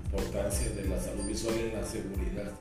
importancia 0.06 0.70
de 0.70 0.88
la 0.88 1.00
salud 1.00 1.26
visual 1.26 1.56
en 1.56 1.82
la 1.82 1.86
seguridad. 1.86 2.52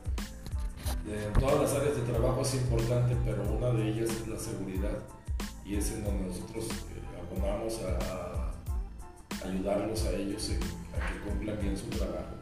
En 1.06 1.32
todas 1.40 1.60
las 1.60 1.72
áreas 1.80 1.96
de 1.96 2.02
trabajo 2.02 2.42
es 2.42 2.54
importante, 2.54 3.16
pero 3.24 3.42
una 3.42 3.70
de 3.70 3.88
ellas 3.88 4.10
es 4.10 4.28
la 4.28 4.38
seguridad 4.38 4.98
y 5.64 5.76
es 5.76 5.92
en 5.92 6.04
donde 6.04 6.28
nosotros 6.28 6.64
eh, 6.64 7.02
abonamos 7.20 7.80
a, 7.82 8.52
ayudarlos 9.46 10.04
a 10.04 10.12
ellos 10.12 10.50
a 10.50 11.12
que 11.12 11.28
cumplan 11.28 11.58
bien 11.60 11.76
su 11.76 11.86
trabajo, 11.86 12.34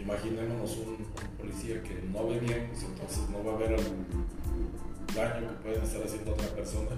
imaginémonos 0.00 0.76
un, 0.78 1.06
policía 1.38 1.82
que 1.82 2.02
no 2.12 2.26
ve 2.26 2.38
bien, 2.40 2.68
pues 2.70 2.84
entonces 2.84 3.28
no 3.30 3.44
va 3.44 3.54
a 3.54 3.56
ver 3.56 3.72
el 3.72 5.14
daño 5.14 5.48
que 5.48 5.54
pueden 5.62 5.82
estar 5.82 6.02
haciendo 6.02 6.30
a 6.32 6.34
otra 6.34 6.48
persona, 6.48 6.96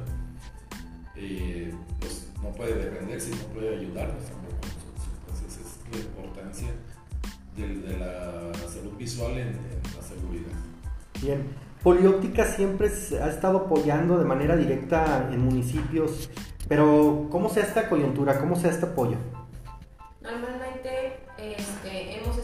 y 1.16 1.70
pues 2.00 2.28
no 2.42 2.50
puede 2.50 2.74
defenderse 2.74 3.30
y 3.30 3.34
no 3.34 3.54
puede 3.54 3.76
ayudarnos 3.76 4.22
la 5.90 5.98
importancia 5.98 6.68
de, 7.56 7.96
la 7.98 8.52
salud 8.68 8.92
visual 8.96 9.38
en, 9.38 9.58
la 9.96 10.02
seguridad. 10.02 10.52
Bien, 11.20 11.44
Polióptica 11.82 12.44
siempre 12.44 12.88
ha 13.20 13.28
estado 13.28 13.58
apoyando 13.58 14.18
de 14.18 14.24
manera 14.24 14.56
directa 14.56 15.28
en 15.32 15.40
municipios, 15.40 16.30
pero 16.68 17.28
¿cómo 17.30 17.48
sea 17.48 17.64
esta 17.64 17.88
coyuntura? 17.88 18.38
¿Cómo 18.38 18.56
sea 18.56 18.70
este 18.70 18.86
apoyo? 18.86 19.16
Normalmente 20.20 21.20
este, 21.38 22.18
hemos 22.18 22.37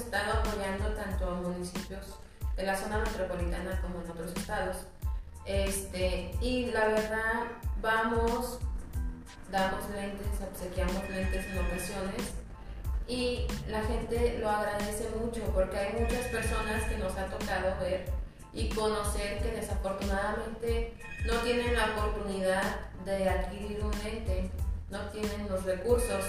municipios 1.64 2.18
de 2.56 2.64
la 2.64 2.76
zona 2.76 2.98
metropolitana 2.98 3.80
como 3.80 4.02
en 4.02 4.10
otros 4.10 4.32
estados. 4.36 4.76
Este, 5.46 6.30
y 6.40 6.66
la 6.66 6.88
verdad, 6.88 7.44
vamos, 7.80 8.58
damos 9.50 9.88
lentes, 9.90 10.26
obsequiamos 10.40 11.08
lentes 11.10 11.46
en 11.46 11.58
ocasiones 11.58 12.32
y 13.06 13.46
la 13.68 13.82
gente 13.82 14.38
lo 14.40 14.48
agradece 14.50 15.08
mucho 15.20 15.42
porque 15.54 15.76
hay 15.76 15.92
muchas 16.00 16.26
personas 16.28 16.84
que 16.84 16.98
nos 16.98 17.16
ha 17.16 17.26
tocado 17.26 17.78
ver 17.80 18.06
y 18.52 18.68
conocer 18.70 19.42
que 19.42 19.52
desafortunadamente 19.52 20.94
no 21.26 21.34
tienen 21.40 21.74
la 21.74 21.94
oportunidad 21.96 22.80
de 23.04 23.28
adquirir 23.28 23.82
un 23.82 23.90
lente, 24.02 24.50
no 24.90 25.00
tienen 25.10 25.48
los 25.48 25.64
recursos. 25.64 26.24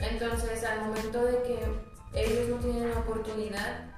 Entonces 0.00 0.64
al 0.64 0.82
momento 0.82 1.24
de 1.24 1.42
que 1.42 1.58
ellos 2.14 2.48
no 2.48 2.56
tienen 2.56 2.90
la 2.90 3.00
oportunidad, 3.00 3.95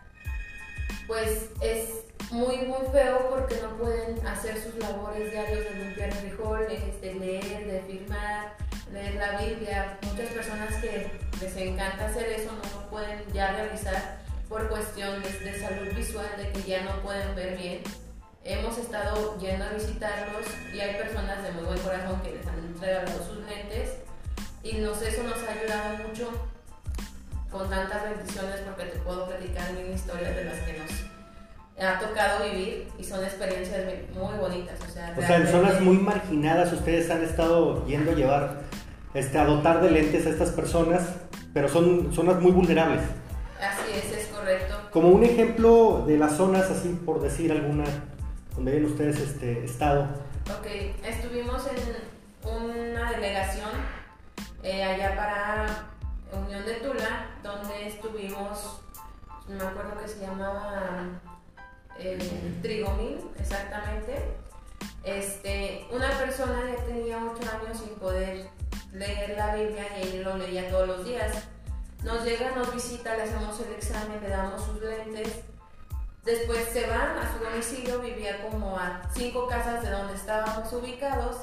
pues 1.08 1.48
es 1.62 2.04
muy 2.30 2.58
muy 2.58 2.86
feo 2.92 3.30
porque 3.30 3.56
no 3.62 3.76
pueden 3.78 4.24
hacer 4.26 4.62
sus 4.62 4.74
labores 4.76 5.32
diarios 5.32 5.64
de 5.64 5.74
limpiar 5.74 6.12
frijoles, 6.12 7.00
de 7.00 7.14
leer, 7.14 7.66
de 7.66 7.80
firmar, 7.80 8.54
leer 8.92 9.14
la 9.14 9.40
Biblia. 9.40 9.98
Muchas 10.02 10.28
personas 10.28 10.74
que 10.76 11.10
les 11.40 11.56
encanta 11.56 12.06
hacer 12.06 12.26
eso 12.28 12.52
no 12.52 12.80
lo 12.80 12.90
pueden 12.90 13.24
ya 13.32 13.52
realizar 13.52 14.18
por 14.50 14.68
cuestiones 14.68 15.40
de 15.42 15.58
salud 15.58 15.94
visual, 15.96 16.28
de 16.36 16.52
que 16.52 16.68
ya 16.68 16.84
no 16.84 17.02
pueden 17.02 17.34
ver 17.34 17.56
bien. 17.56 17.82
Hemos 18.44 18.76
estado 18.78 19.38
yendo 19.38 19.64
a 19.64 19.70
visitarlos 19.70 20.46
y 20.74 20.80
hay 20.80 20.94
personas 20.96 21.42
de 21.42 21.52
muy 21.52 21.64
buen 21.64 21.78
corazón 21.78 22.20
que 22.20 22.32
les 22.32 22.46
han 22.46 22.80
regalado 22.80 23.24
sus 23.26 23.38
lentes 23.46 23.96
y 24.62 24.74
nos, 24.74 25.00
eso 25.00 25.22
nos 25.22 25.38
ha 25.42 25.52
ayudado 25.52 26.08
mucho 26.08 26.30
con 27.50 27.68
tantas 27.70 28.02
bendiciones 28.02 28.60
porque 28.64 28.84
te 28.84 28.98
puedo 28.98 29.26
platicar 29.26 29.72
mil 29.72 29.92
historias 29.92 30.36
de 30.36 30.44
las 30.44 30.58
que 30.60 30.78
nos 30.78 30.90
ha 31.80 31.98
tocado 31.98 32.44
vivir 32.44 32.88
y 32.98 33.04
son 33.04 33.24
experiencias 33.24 33.84
muy 34.14 34.34
bonitas. 34.38 34.78
O 34.86 34.90
sea, 34.90 35.14
o 35.16 35.20
sea, 35.20 35.36
en 35.36 35.46
zonas 35.46 35.80
muy 35.80 35.98
marginadas 35.98 36.72
ustedes 36.72 37.10
han 37.10 37.22
estado 37.22 37.86
yendo 37.86 38.10
a 38.10 38.14
llevar 38.14 38.60
este, 39.14 39.38
a 39.38 39.44
dotar 39.44 39.80
de 39.80 39.90
lentes 39.90 40.26
a 40.26 40.30
estas 40.30 40.50
personas, 40.50 41.02
pero 41.54 41.68
son 41.68 42.12
zonas 42.12 42.40
muy 42.40 42.52
vulnerables. 42.52 43.02
Así 43.60 43.92
es, 43.92 44.12
es 44.12 44.26
correcto. 44.26 44.76
Como 44.92 45.08
un 45.08 45.24
ejemplo 45.24 46.04
de 46.06 46.18
las 46.18 46.36
zonas, 46.36 46.70
así 46.70 46.88
por 47.04 47.20
decir 47.20 47.52
alguna, 47.52 47.84
donde 48.54 48.72
ven 48.72 48.84
ustedes 48.84 49.18
este 49.20 49.64
estado. 49.64 50.08
Ok, 50.58 50.66
estuvimos 51.04 51.62
en 51.66 52.50
una 52.50 53.12
delegación 53.12 53.70
eh, 54.62 54.82
allá 54.82 55.14
para 55.16 55.97
Unión 56.32 56.64
de 56.64 56.74
Tula, 56.74 57.30
donde 57.42 57.88
estuvimos, 57.88 58.80
me 59.48 59.62
acuerdo 59.62 59.98
que 60.00 60.08
se 60.08 60.20
llamaba 60.20 61.20
eh, 61.98 62.18
exactamente. 63.38 64.36
Este, 65.04 65.86
una 65.90 66.10
persona 66.18 66.62
ya 66.70 66.84
tenía 66.84 67.18
8 67.24 67.50
años 67.50 67.78
sin 67.78 67.94
poder 67.96 68.50
leer 68.92 69.36
la 69.36 69.54
Biblia 69.54 69.86
y 69.98 70.16
él 70.16 70.22
lo 70.22 70.36
leía 70.36 70.70
todos 70.70 70.86
los 70.86 71.04
días. 71.04 71.44
Nos 72.02 72.24
llega, 72.24 72.50
nos 72.54 72.72
visita, 72.74 73.16
le 73.16 73.22
hacemos 73.22 73.58
el 73.60 73.72
examen, 73.72 74.20
le 74.22 74.28
damos 74.28 74.62
sus 74.62 74.80
lentes. 74.80 75.40
Después 76.24 76.68
se 76.72 76.86
van 76.86 77.18
a 77.18 77.32
su 77.32 77.42
domicilio, 77.42 78.00
vivía 78.00 78.42
como 78.42 78.78
a 78.78 79.02
cinco 79.14 79.46
casas 79.48 79.82
de 79.82 79.90
donde 79.90 80.14
estábamos 80.14 80.70
ubicados. 80.72 81.36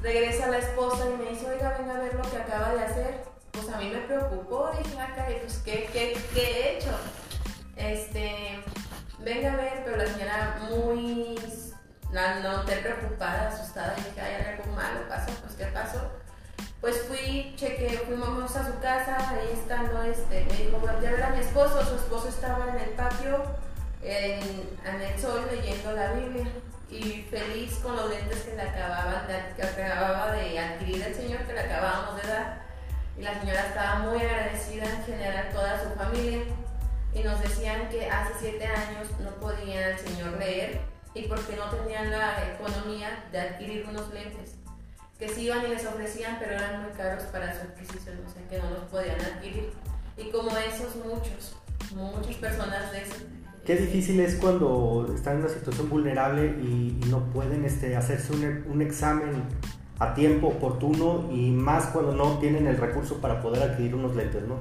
Regresa 0.00 0.48
la 0.48 0.58
esposa 0.58 1.04
y 1.10 1.22
me 1.22 1.30
dice, 1.30 1.48
oiga, 1.48 1.76
venga 1.78 1.96
a 1.96 2.00
ver 2.00 2.14
lo 2.14 2.22
que 2.22 2.36
acaba 2.36 2.74
de 2.74 2.84
hacer. 2.84 3.33
Pues 3.54 3.68
a 3.72 3.78
mí 3.78 3.88
me 3.88 4.00
preocupó, 4.00 4.70
dije, 4.78 5.00
acá, 5.00 5.26
pues 5.40 5.62
¿qué, 5.64 5.88
qué, 5.92 6.18
qué 6.34 6.42
he 6.42 6.76
hecho? 6.76 6.90
Este, 7.76 8.62
venga 9.20 9.52
a 9.52 9.56
ver, 9.56 9.82
pero 9.84 9.96
la 9.96 10.06
señora 10.06 10.58
muy, 10.68 11.38
no, 12.12 12.40
no, 12.42 12.64
te 12.64 12.76
preocupada, 12.76 13.48
asustada, 13.48 13.94
dije, 13.94 14.20
hay 14.20 14.54
algo 14.54 14.72
malo, 14.72 15.08
pasó, 15.08 15.32
pues 15.42 15.54
¿qué 15.54 15.66
pasó? 15.66 16.00
pues 16.84 17.00
fui, 17.08 17.54
chequé, 17.56 18.02
fuimos 18.06 18.54
a 18.54 18.66
su 18.66 18.78
casa, 18.78 19.30
ahí 19.30 19.48
estando, 19.54 20.02
este, 20.02 20.44
me 20.44 20.54
dijo, 20.54 20.76
bueno, 20.80 21.00
ya 21.00 21.12
era 21.12 21.30
mi 21.30 21.40
esposo, 21.40 21.82
su 21.82 21.94
esposo 21.94 22.28
estaba 22.28 22.68
en 22.74 22.78
el 22.78 22.90
patio, 22.90 23.42
en, 24.02 25.00
el 25.00 25.18
sol, 25.18 25.48
leyendo 25.50 25.92
la 25.92 26.12
Biblia. 26.12 26.46
y 26.90 27.26
feliz 27.30 27.78
con 27.82 27.96
los 27.96 28.10
lentes 28.10 28.42
que, 28.42 28.54
le 28.54 28.62
acababa 28.64 30.32
de 30.32 30.58
adquirir 30.58 31.02
el 31.04 31.14
señor, 31.14 31.40
que 31.46 31.54
le 31.54 31.60
acabábamos 31.60 32.20
de 32.20 32.28
dar. 32.28 32.63
Y 33.18 33.22
la 33.22 33.38
señora 33.40 33.66
estaba 33.68 33.98
muy 34.00 34.18
agradecida 34.18 34.84
en 34.84 35.04
general, 35.04 35.50
toda 35.52 35.82
su 35.82 35.90
familia. 35.98 36.42
Y 37.14 37.22
nos 37.22 37.40
decían 37.40 37.88
que 37.90 38.10
hace 38.10 38.32
siete 38.40 38.66
años 38.66 39.08
no 39.20 39.30
podía 39.36 39.90
el 39.90 39.98
señor 39.98 40.36
leer 40.38 40.80
y 41.14 41.28
porque 41.28 41.56
no 41.56 41.70
tenían 41.70 42.10
la 42.10 42.54
economía 42.54 43.24
de 43.30 43.40
adquirir 43.40 43.86
unos 43.88 44.12
lentes. 44.12 44.56
Que 45.18 45.28
sí 45.28 45.42
iban 45.42 45.64
y 45.64 45.68
les 45.68 45.86
ofrecían, 45.86 46.38
pero 46.40 46.52
eran 46.54 46.82
muy 46.82 46.90
caros 46.92 47.22
para 47.24 47.54
su 47.54 47.60
adquisición, 47.60 48.18
o 48.26 48.32
sea 48.32 48.48
que 48.48 48.58
no 48.58 48.70
los 48.70 48.84
podían 48.90 49.20
adquirir. 49.20 49.72
Y 50.16 50.30
como 50.30 50.50
esos, 50.56 50.96
muchos, 50.96 51.56
muchas 51.94 52.34
personas 52.36 52.90
de 52.90 53.02
eso 53.02 53.14
Qué 53.64 53.76
difícil 53.76 54.20
es 54.20 54.34
cuando 54.34 55.10
están 55.14 55.36
en 55.36 55.40
una 55.40 55.48
situación 55.48 55.88
vulnerable 55.88 56.48
y, 56.60 57.00
no 57.08 57.24
pueden 57.32 57.64
este, 57.64 57.96
hacerse 57.96 58.32
un, 58.34 58.64
un, 58.70 58.82
examen 58.82 59.44
a 59.98 60.14
tiempo 60.14 60.48
oportuno 60.48 61.30
y 61.32 61.50
más 61.50 61.86
cuando 61.86 62.12
no 62.12 62.38
tienen 62.38 62.66
el 62.66 62.76
recurso 62.76 63.18
para 63.18 63.40
poder 63.40 63.62
adquirir 63.62 63.94
unos 63.94 64.16
lentes, 64.16 64.42
¿no? 64.46 64.56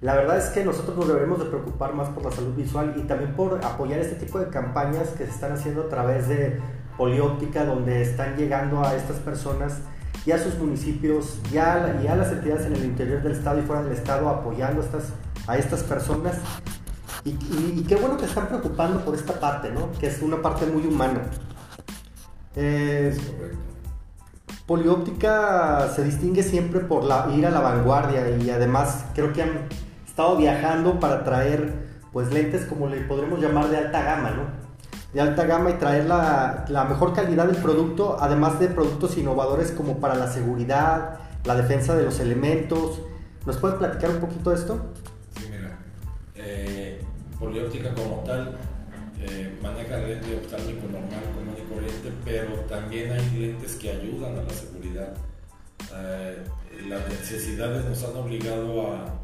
La 0.00 0.14
verdad 0.14 0.38
es 0.38 0.46
que 0.46 0.64
nosotros 0.64 0.96
nos 0.96 1.08
deberemos 1.08 1.38
de 1.38 1.44
preocupar 1.44 1.94
más 1.94 2.08
por 2.08 2.24
la 2.24 2.30
salud 2.30 2.54
visual 2.54 2.94
y 2.96 3.02
también 3.02 3.34
por 3.34 3.62
apoyar 3.62 4.00
este 4.00 4.16
tipo 4.16 4.38
de 4.38 4.48
campañas 4.48 5.08
que 5.10 5.26
se 5.26 5.30
están 5.30 5.52
haciendo 5.52 5.82
a 5.82 5.88
través 5.88 6.26
de 6.26 6.58
Polióptica, 6.96 7.66
donde 7.66 8.00
están 8.00 8.36
llegando 8.36 8.82
a 8.82 8.94
estas 8.94 9.18
personas 9.18 9.78
y 10.24 10.32
a 10.32 10.38
sus 10.38 10.56
municipios 10.58 11.38
y 11.52 11.58
a 11.58 11.76
las 12.16 12.32
entidades 12.32 12.66
en 12.66 12.76
el 12.76 12.84
interior 12.84 13.22
del 13.22 13.32
estado 13.32 13.58
y 13.58 13.62
fuera 13.62 13.82
del 13.82 13.92
estado 13.92 14.28
apoyando 14.28 14.82
estas, 14.82 15.12
a 15.46 15.58
estas 15.58 15.82
personas 15.82 16.36
y, 17.24 17.84
qué 17.84 17.96
bueno 17.96 18.16
que 18.16 18.24
están 18.24 18.48
preocupando 18.48 19.04
por 19.04 19.14
esta 19.14 19.38
parte, 19.38 19.70
¿no? 19.70 19.92
Que 19.98 20.06
es 20.06 20.22
una 20.22 20.40
parte 20.40 20.64
muy 20.66 20.86
humana. 20.86 21.20
Eh, 22.56 23.16
Polióptica 24.66 25.88
se 25.94 26.04
distingue 26.04 26.42
siempre 26.42 26.80
por 26.80 27.04
ir 27.32 27.46
a 27.46 27.50
la 27.50 27.60
vanguardia 27.60 28.28
y 28.36 28.50
además 28.50 29.04
creo 29.14 29.32
que 29.32 29.42
han 29.42 29.68
estado 30.06 30.36
viajando 30.36 31.00
para 31.00 31.24
traer 31.24 31.88
pues 32.12 32.32
lentes 32.32 32.66
como 32.66 32.86
le 32.88 33.00
podremos 33.02 33.40
llamar 33.40 33.68
de 33.68 33.78
alta 33.78 34.02
gama, 34.02 34.30
¿no? 34.30 34.42
De 35.12 35.20
alta 35.20 35.44
gama 35.44 35.70
y 35.70 35.74
traer 35.74 36.06
la, 36.06 36.86
mejor 36.88 37.14
calidad 37.14 37.46
del 37.46 37.56
producto, 37.56 38.16
además 38.20 38.60
de 38.60 38.68
productos 38.68 39.18
innovadores 39.18 39.72
como 39.72 39.98
para 39.98 40.14
la 40.14 40.28
seguridad, 40.28 41.18
la 41.44 41.56
defensa 41.56 41.96
de 41.96 42.04
los 42.04 42.20
elementos. 42.20 43.00
¿Nos 43.46 43.56
puedes 43.56 43.76
platicar 43.76 44.10
un 44.10 44.20
poquito 44.20 44.50
de 44.50 44.56
esto? 44.56 44.80
polióptica 47.40 47.94
como 47.94 48.22
tal 48.26 48.58
eh, 49.22 49.58
maneja 49.62 49.98
lente 49.98 50.34
oftálmico 50.34 50.86
normal, 50.88 51.24
común 51.34 51.54
y 51.56 51.72
corriente, 51.72 52.10
pero 52.24 52.54
también 52.68 53.12
hay 53.12 53.30
lentes 53.38 53.74
que 53.74 53.90
ayudan 53.90 54.38
a 54.38 54.42
la 54.42 54.50
seguridad. 54.50 55.14
Eh, 55.94 56.44
las 56.88 57.08
necesidades 57.08 57.84
nos 57.84 58.02
han 58.04 58.16
obligado 58.16 58.94
a, 58.94 59.16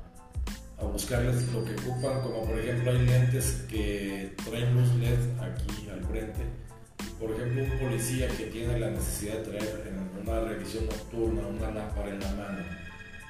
buscarles 0.93 1.53
lo 1.53 1.65
que 1.65 1.73
ocupan, 1.73 2.21
como 2.23 2.45
por 2.45 2.59
ejemplo 2.59 2.91
hay 2.91 3.07
lentes 3.07 3.65
que 3.69 4.35
traen 4.45 4.75
luz 4.75 4.95
LED 4.97 5.19
aquí 5.41 5.89
al 5.91 6.05
frente. 6.05 6.45
Por 7.19 7.31
ejemplo, 7.31 7.65
un 7.65 7.79
policía 7.79 8.29
que 8.29 8.45
tiene 8.47 8.79
la 8.79 8.91
necesidad 8.91 9.39
de 9.39 9.45
traer 9.45 9.85
en 9.89 10.23
una 10.23 10.41
revisión 10.41 10.85
nocturna 10.87 11.47
una 11.47 11.71
lámpara 11.71 12.11
en 12.11 12.21
la 12.21 12.31
mano 12.33 12.59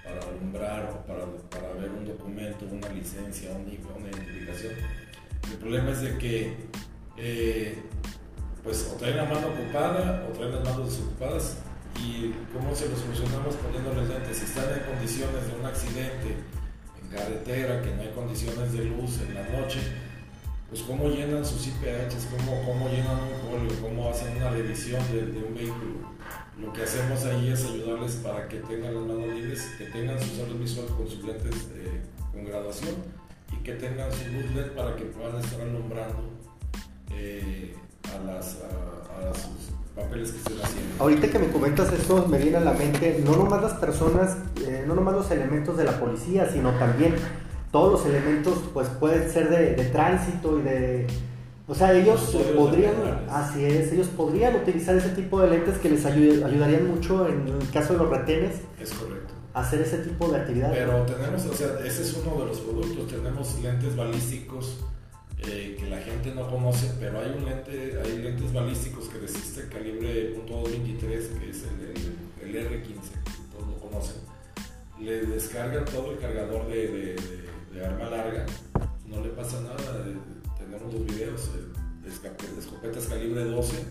para 0.02 0.20
alumbrar 0.28 0.90
o 0.92 1.06
para, 1.06 1.72
ver 1.74 1.90
un 1.90 2.04
documento, 2.04 2.66
una 2.70 2.88
licencia, 2.88 3.50
una 3.52 4.08
identificación. 4.10 4.72
El 5.50 5.58
problema 5.58 5.90
es 5.90 6.00
de 6.00 6.18
que 6.18 6.56
eh, 7.16 7.82
pues 8.62 8.90
o 8.92 8.96
traen 8.96 9.16
la 9.16 9.24
mano 9.24 9.48
ocupada 9.48 10.26
o 10.28 10.32
traen 10.32 10.54
las 10.54 10.64
manos 10.64 10.90
desocupadas 10.90 11.58
y 12.02 12.32
cómo 12.52 12.74
se 12.74 12.88
lo 12.88 12.96
solucionamos 12.96 13.54
poniéndoles 13.56 14.08
lentes. 14.08 14.38
Si 14.38 14.44
están 14.44 14.66
en 14.72 14.84
condiciones 14.84 15.46
de 15.46 15.58
un 15.58 15.66
accidente 15.66 16.36
en 17.00 17.08
carretera, 17.08 17.82
que 17.82 17.94
no 17.94 18.02
hay 18.02 18.10
condiciones 18.10 18.72
de 18.72 18.84
luz 18.84 19.20
en 19.20 19.34
la 19.34 19.42
noche, 19.48 19.78
pues 20.68 20.82
cómo 20.82 21.08
llenan 21.08 21.44
sus 21.44 21.68
IPHs, 21.68 22.26
cómo, 22.36 22.62
cómo 22.66 22.88
llenan 22.88 23.16
un 23.16 23.50
folio, 23.50 23.80
cómo 23.80 24.10
hacen 24.10 24.36
una 24.36 24.50
revisión 24.50 25.00
de, 25.12 25.26
de 25.26 25.38
un 25.38 25.54
vehículo 25.54 26.16
lo 26.60 26.72
que 26.72 26.82
hacemos 26.82 27.22
ahí 27.24 27.50
es 27.50 27.64
ayudarles 27.66 28.14
para 28.16 28.48
que 28.48 28.56
tengan 28.60 28.94
las 28.94 29.04
manos 29.04 29.28
libres, 29.28 29.62
que 29.76 29.84
tengan 29.86 30.18
su 30.18 30.36
salud 30.36 30.58
visual 30.58 30.86
con 30.96 31.06
sus 31.06 31.22
lentes 31.22 31.68
eh, 31.74 32.00
con 32.32 32.44
graduación 32.44 32.94
y 33.52 33.56
que 33.62 33.72
tengan 33.72 34.10
su 34.12 34.24
LED 34.54 34.72
para 34.72 34.96
que 34.96 35.04
puedan 35.04 35.42
estar 35.42 35.60
alumbrando 35.60 36.30
eh, 37.12 37.74
a, 38.14 38.24
las, 38.24 38.58
a, 38.58 39.34
sus 39.34 39.72
papeles 39.94 40.32
que 40.32 40.38
estén 40.38 40.58
haciendo. 40.62 41.02
Ahorita 41.02 41.28
que 41.28 41.38
me 41.38 41.48
comentas 41.48 41.92
esto, 41.92 42.26
me 42.28 42.38
viene 42.38 42.58
a 42.58 42.60
la 42.60 42.72
mente 42.72 43.22
no 43.24 43.36
nomás 43.36 43.62
las 43.62 43.74
personas, 43.74 44.36
eh, 44.66 44.84
no 44.86 44.94
nomás 44.94 45.14
los 45.14 45.30
elementos 45.30 45.76
de 45.76 45.84
la 45.84 45.98
policía, 45.98 46.50
sino 46.50 46.70
también 46.78 47.14
todos 47.72 47.92
los 47.92 48.06
elementos, 48.06 48.58
pues 48.72 48.88
pueden 48.88 49.30
ser 49.30 49.50
de, 49.50 49.74
de 49.74 49.84
tránsito 49.86 50.58
y 50.58 50.62
de 50.62 51.06
o 51.68 51.74
sea, 51.74 51.92
ellos 51.92 52.36
podrían, 52.54 52.94
así 53.28 53.64
es, 53.64 53.92
ellos 53.92 54.06
podrían 54.16 54.54
utilizar 54.54 54.94
ese 54.94 55.08
tipo 55.10 55.40
de 55.40 55.50
lentes 55.50 55.78
que 55.78 55.90
les 55.90 56.06
ayudarían 56.06 56.86
mucho 56.86 57.26
en 57.26 57.48
el 57.48 57.70
caso 57.72 57.94
de 57.94 57.98
los 57.98 58.08
retenes. 58.08 58.60
Es 58.80 58.92
correcto. 58.92 59.25
Hacer 59.56 59.80
ese 59.80 59.98
tipo 59.98 60.28
de 60.28 60.36
actividad. 60.36 60.70
Pero 60.70 61.02
tenemos, 61.06 61.44
o 61.46 61.54
sea, 61.54 61.78
ese 61.84 62.02
es 62.02 62.14
uno 62.14 62.40
de 62.40 62.46
los 62.46 62.60
productos. 62.60 63.08
Tenemos 63.08 63.58
lentes 63.62 63.96
balísticos 63.96 64.76
eh, 65.38 65.76
que 65.78 65.88
la 65.88 65.98
gente 65.98 66.34
no 66.34 66.48
conoce, 66.50 66.92
pero 67.00 67.20
hay 67.20 67.34
un 67.38 67.46
lente, 67.46 67.98
hay 68.04 68.18
lentes 68.18 68.52
balísticos 68.52 69.08
que 69.08 69.18
resiste 69.18 69.66
calibre 69.68 70.36
.23, 70.36 71.00
que 71.00 71.50
es 71.50 71.64
el, 71.64 72.54
el, 72.54 72.66
R15, 72.68 73.00
todos 73.50 73.68
lo 73.68 73.78
conocen. 73.80 74.16
Le 75.00 75.24
descargan 75.24 75.86
todo 75.86 76.12
el 76.12 76.18
cargador 76.18 76.68
de, 76.68 76.88
de, 76.88 77.16
de 77.72 77.86
arma 77.86 78.10
larga, 78.10 78.44
no 79.06 79.20
le 79.22 79.30
pasa 79.30 79.60
nada 79.62 80.04
tenemos 80.58 80.92
los 80.92 81.06
videos, 81.06 81.50
de 82.02 82.60
escopetas 82.60 83.06
calibre 83.06 83.44
12, 83.44 83.84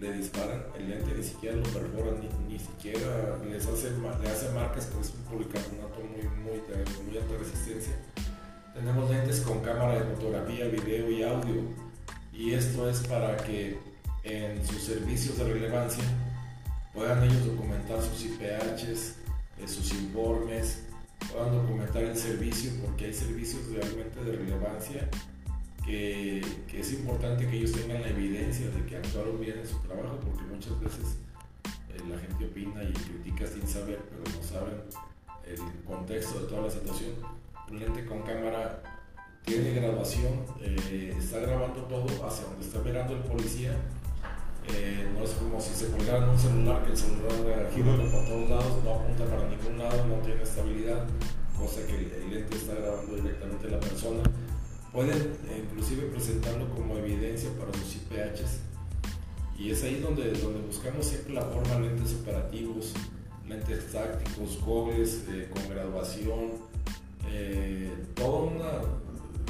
le 0.00 0.12
disparan, 0.12 0.64
el 0.78 0.88
lente 0.88 1.14
ni 1.14 1.22
siquiera 1.22 1.56
lo 1.56 1.62
perforan, 1.64 2.16
ni, 2.48 2.58
siquiera 2.58 3.38
les 3.44 3.66
hace, 3.66 3.90
le 3.90 4.30
hace 4.30 4.48
marcas, 4.50 4.86
porque 4.86 5.06
es 5.06 5.14
un 5.14 5.22
policarbonato 5.24 6.00
muy, 6.00 6.26
muy, 6.42 6.60
de 6.66 7.02
muy 7.04 7.18
alta 7.18 7.34
resistencia. 7.38 7.92
Tenemos 8.74 9.10
lentes 9.10 9.40
con 9.40 9.60
cámara 9.60 10.00
de 10.00 10.14
fotografía, 10.14 10.68
video 10.68 11.10
y 11.10 11.22
audio, 11.22 11.62
y 12.32 12.54
esto 12.54 12.88
es 12.88 13.00
para 13.06 13.36
que 13.36 13.78
en 14.24 14.66
sus 14.66 14.82
servicios 14.82 15.36
de 15.36 15.44
relevancia 15.44 16.04
puedan 16.94 17.22
ellos 17.22 17.44
documentar 17.44 18.00
sus 18.00 18.24
IPHs, 18.24 19.16
eh, 19.58 19.68
sus 19.68 19.92
informes, 19.92 20.84
puedan 21.30 21.52
documentar 21.52 22.04
el 22.04 22.16
servicio, 22.16 22.70
porque 22.82 23.06
hay 23.06 23.14
servicios 23.14 23.66
realmente 23.70 24.24
de 24.24 24.32
relevancia 24.32 25.10
que, 25.90 26.80
es 26.80 26.92
importante 26.92 27.46
que 27.46 27.56
ellos 27.56 27.72
tengan 27.72 28.00
la 28.02 28.08
evidencia 28.08 28.70
de 28.70 28.84
que 28.86 28.96
actuaron 28.96 29.40
bien 29.40 29.58
en 29.58 29.66
su 29.66 29.78
trabajo, 29.80 30.18
porque 30.24 30.42
muchas 30.44 30.78
veces 30.80 31.16
eh, 31.64 32.00
la 32.08 32.18
gente 32.18 32.44
opina 32.46 32.82
y 32.82 32.92
critica 32.92 33.46
sin 33.46 33.66
saber, 33.66 33.98
pero 34.08 34.22
no 34.36 34.42
saben 34.42 34.80
el 35.44 35.84
contexto 35.84 36.40
de 36.40 36.46
toda 36.46 36.62
la 36.62 36.70
situación. 36.70 37.10
Un 37.70 37.80
lente 37.80 38.04
con 38.04 38.22
cámara 38.22 38.82
tiene 39.44 39.72
grabación, 39.74 40.44
eh, 40.60 41.14
está 41.18 41.40
grabando 41.40 41.82
todo 41.82 42.06
hacia 42.26 42.46
donde 42.46 42.66
está 42.66 42.78
mirando 42.80 43.14
el 43.14 43.22
policía. 43.22 43.72
Eh, 44.72 45.10
no 45.16 45.24
es 45.24 45.30
como 45.32 45.60
si 45.60 45.74
se 45.74 45.90
colgara 45.90 46.30
un 46.30 46.38
celular, 46.38 46.84
que 46.84 46.92
el 46.92 46.96
celular 46.96 47.70
gira 47.74 47.96
para 47.96 48.24
todos 48.26 48.48
lados, 48.48 48.84
no 48.84 48.94
apunta 48.94 49.24
para 49.24 49.48
ningún 49.48 49.78
lado, 49.78 50.06
no 50.06 50.14
tiene 50.16 50.42
estabilidad, 50.42 51.04
cosa 51.58 51.84
que 51.86 51.96
el 51.96 52.30
lente 52.30 52.56
está 52.56 52.74
grabando 52.74 53.16
directamente 53.16 53.66
a 53.66 53.70
la 53.70 53.80
persona 53.80 54.22
pueden 54.92 55.18
eh, 55.48 55.64
inclusive 55.64 56.06
presentarlo 56.06 56.68
como 56.74 56.96
evidencia 56.96 57.50
para 57.58 57.72
sus 57.72 57.96
IPHs. 57.96 58.60
Y 59.58 59.70
es 59.70 59.82
ahí 59.84 60.00
donde, 60.00 60.32
donde 60.32 60.60
buscamos 60.60 61.06
siempre 61.06 61.34
la 61.34 61.42
forma 61.42 61.78
lentes 61.80 62.14
operativos, 62.14 62.94
lentes 63.46 63.92
tácticos, 63.92 64.58
goggles 64.64 65.24
eh, 65.28 65.50
con 65.52 65.68
graduación, 65.68 66.52
eh, 67.28 67.90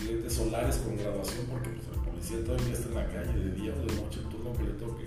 lentes 0.07 0.33
solares 0.33 0.77
con 0.79 0.97
graduación 0.97 1.47
porque 1.47 1.71
pues, 1.71 1.87
el 1.95 2.03
policía 2.03 2.45
todavía 2.45 2.73
está 2.73 2.89
en 2.89 2.95
la 2.95 3.07
calle 3.07 3.39
de 3.39 3.53
día 3.53 3.73
o 3.73 3.87
de 3.87 3.95
noche, 4.03 4.21
el 4.21 4.29
turno 4.29 4.53
que 4.55 4.65
le 4.65 4.73
toque 4.73 5.05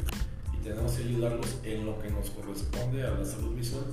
y 0.54 0.64
tenemos 0.64 0.94
que 0.94 1.04
ayudarlos 1.04 1.58
en 1.64 1.86
lo 1.86 2.00
que 2.00 2.10
nos 2.10 2.30
corresponde 2.30 3.04
a 3.04 3.12
la 3.12 3.26
salud 3.26 3.56
visual 3.56 3.84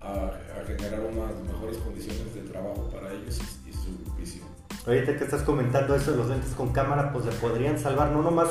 a, 0.00 0.32
generar 0.66 1.00
unas 1.00 1.34
mejores 1.42 1.78
condiciones 1.78 2.34
de 2.34 2.42
trabajo 2.42 2.88
para 2.90 3.12
ellos 3.12 3.38
y, 3.66 3.70
y 3.70 3.72
su 3.72 4.16
visión. 4.16 4.57
Ahorita 4.88 5.18
que 5.18 5.24
estás 5.24 5.42
comentando 5.42 5.94
eso 5.94 6.12
de 6.12 6.16
los 6.16 6.28
lentes 6.28 6.54
con 6.54 6.72
cámara, 6.72 7.12
pues 7.12 7.26
le 7.26 7.32
podrían 7.32 7.78
salvar 7.78 8.10
no 8.10 8.22
nomás, 8.22 8.48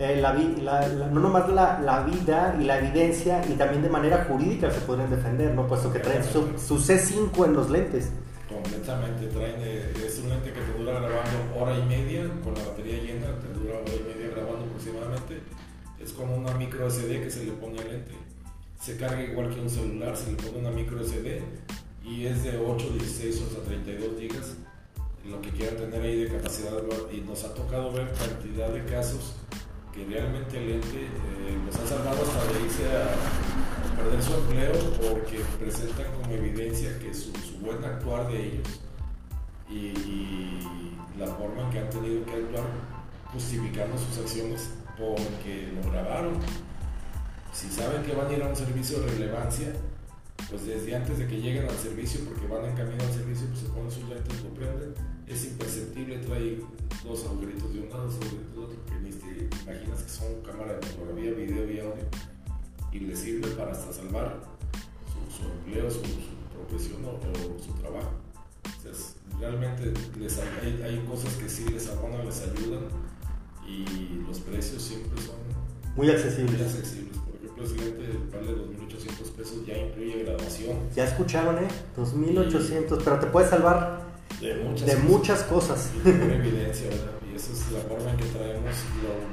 eh, 0.00 0.20
la, 0.20 0.32
no 1.12 1.20
nomás 1.20 1.48
la, 1.48 2.02
vida 2.02 2.56
y 2.60 2.64
la 2.64 2.80
evidencia, 2.80 3.44
y 3.48 3.52
también 3.52 3.82
de 3.82 3.88
manera 3.88 4.26
jurídica 4.28 4.72
se 4.72 4.80
podrían 4.80 5.08
defender, 5.08 5.54
¿no? 5.54 5.68
Puesto 5.68 5.92
que 5.92 6.00
traen 6.00 6.24
su, 6.24 6.78
C5 6.78 7.44
en 7.44 7.52
los 7.52 7.70
lentes. 7.70 8.10
Completamente, 8.48 9.28
traen, 9.28 9.62
es 9.62 10.18
un 10.18 10.30
lente 10.30 10.52
que 10.52 10.60
te 10.60 10.78
dura 10.78 10.94
grabando 10.94 11.54
hora 11.56 11.78
y 11.78 11.82
media, 11.84 12.28
con 12.42 12.54
la 12.54 12.64
batería 12.64 13.00
llena, 13.00 13.26
te 13.38 13.60
dura 13.60 13.78
hora 13.78 13.92
y 13.94 14.02
media 14.02 14.34
grabando 14.34 14.64
aproximadamente. 14.64 15.42
es 16.00 16.12
como 16.12 16.34
una 16.38 16.54
micro 16.54 16.90
SD 16.90 17.22
que 17.22 17.30
se 17.30 17.44
le 17.44 17.52
pone 17.52 17.78
al 17.78 17.86
lente. 17.88 18.14
Se 18.80 18.96
carga 18.96 19.22
igual 19.22 19.54
que 19.54 19.60
un 19.60 19.70
celular, 19.70 20.16
se 20.16 20.32
le 20.32 20.38
pone 20.38 20.58
una 20.58 20.70
micro 20.72 20.98
SD 21.00 21.40
y 22.04 22.26
es 22.26 22.42
de 22.42 22.58
8, 22.58 22.84
16 22.94 23.42
o 23.42 23.46
hasta 23.46 23.62
32 23.62 24.18
gigas, 24.18 24.56
lo 25.28 25.40
que 25.40 25.50
quiera 25.50 25.76
tener 25.76 26.02
ahí 26.02 26.24
de 26.24 26.36
capacidad. 26.36 26.72
Y 27.12 27.20
nos 27.20 27.44
ha 27.44 27.54
tocado 27.54 27.92
ver 27.92 28.12
cantidad 28.12 28.68
de 28.70 28.84
casos 28.84 29.34
que 29.92 30.04
realmente 30.04 30.58
el 30.58 30.68
lente 30.68 31.04
eh, 31.04 31.58
los 31.66 31.74
ha 31.76 31.86
salvado 31.86 32.22
hasta 32.22 32.52
de 32.52 32.64
irse 32.64 32.86
a, 32.96 33.96
perder 33.96 34.22
su 34.22 34.34
empleo 34.34 34.72
porque 35.10 35.40
presentan 35.58 36.06
como 36.12 36.32
evidencia 36.32 36.96
que 37.00 37.12
su, 37.12 37.32
buen 37.60 37.84
actuar 37.84 38.28
de 38.28 38.46
ellos 38.46 38.80
y, 39.68 39.92
la 41.18 41.26
forma 41.26 41.62
en 41.62 41.70
que 41.70 41.78
han 41.80 41.90
tenido 41.90 42.24
que 42.24 42.30
actuar 42.30 42.62
justificando 43.32 43.98
sus 43.98 44.18
acciones 44.18 44.70
porque 44.96 45.72
lo 45.74 45.90
grabaron. 45.90 46.34
Si 47.52 47.68
saben 47.68 48.04
que 48.04 48.14
van 48.14 48.28
a 48.28 48.32
ir 48.34 48.42
a 48.44 48.46
un 48.46 48.54
servicio 48.54 49.00
de 49.00 49.08
relevancia, 49.08 49.72
pues 50.48 50.64
desde 50.64 50.94
antes 50.94 51.18
de 51.18 51.26
que 51.26 51.40
lleguen 51.40 51.68
al 51.68 51.76
servicio, 51.76 52.20
porque 52.24 52.46
van 52.46 52.66
en 52.66 52.76
camino 52.76 53.02
al 53.02 53.12
servicio, 53.12 53.48
pues 53.48 53.60
se 53.60 53.66
ponen 53.66 53.90
sus 53.90 54.08
lentes, 54.08 54.42
lo 54.44 54.50
prenden, 54.50 54.94
es 55.34 55.44
imperceptible, 55.44 56.18
trae 56.18 56.60
dos 57.04 57.24
agujeritos 57.24 57.72
de 57.72 57.80
un 57.80 57.88
lado, 57.90 58.04
dos 58.04 58.14
agujeritos 58.14 58.54
de 58.54 58.60
otro, 58.60 58.76
que 58.86 58.94
ni 59.00 59.10
te 59.10 59.56
imaginas 59.62 60.02
que 60.02 60.10
son 60.10 60.42
cámara 60.42 60.74
de 60.74 60.86
fotografía, 60.86 61.32
video 61.32 61.70
y 61.70 61.80
audio, 61.80 62.04
y 62.92 63.00
les 63.00 63.18
sirve 63.18 63.48
para 63.48 63.72
hasta 63.72 63.92
salvar 63.92 64.40
su, 65.30 65.44
empleo, 65.44 65.90
su, 65.90 66.00
profesión 66.00 67.04
o, 67.04 67.62
su 67.62 67.72
trabajo. 67.74 68.12
Entonces, 68.64 69.16
realmente 69.38 69.92
les 70.18 70.38
hay, 70.38 70.82
hay, 70.82 71.04
cosas 71.08 71.34
que 71.34 71.48
sí 71.48 71.66
les 71.68 71.88
abonan, 71.88 72.24
les 72.24 72.42
ayudan, 72.42 72.84
y 73.66 74.24
los 74.26 74.40
precios 74.40 74.82
siempre 74.82 75.20
son 75.20 75.36
muy 75.94 76.10
accesibles. 76.10 76.52
Muy 76.52 76.62
accesibles 76.62 76.74
ese 76.74 77.08
vale 78.32 78.52
2.800 78.52 79.30
pesos, 79.36 79.66
ya 79.66 79.76
incluye 79.76 80.24
graduación. 80.24 80.76
Ya 80.94 81.04
escucharon, 81.04 81.58
¿eh? 81.58 81.68
2.800, 81.96 83.00
pero 83.04 83.18
te 83.18 83.26
puede 83.26 83.48
salvar 83.48 84.07
de 84.40 84.96
muchas, 84.96 85.42
cosas. 85.44 85.90
Y 86.04 86.08
evidencia, 86.08 86.88
¿verdad? 86.90 87.12
Y 87.30 87.36
esa 87.36 87.52
es 87.52 87.72
la 87.72 87.80
forma 87.80 88.10
en 88.10 88.16
que 88.16 88.24
traemos 88.26 88.74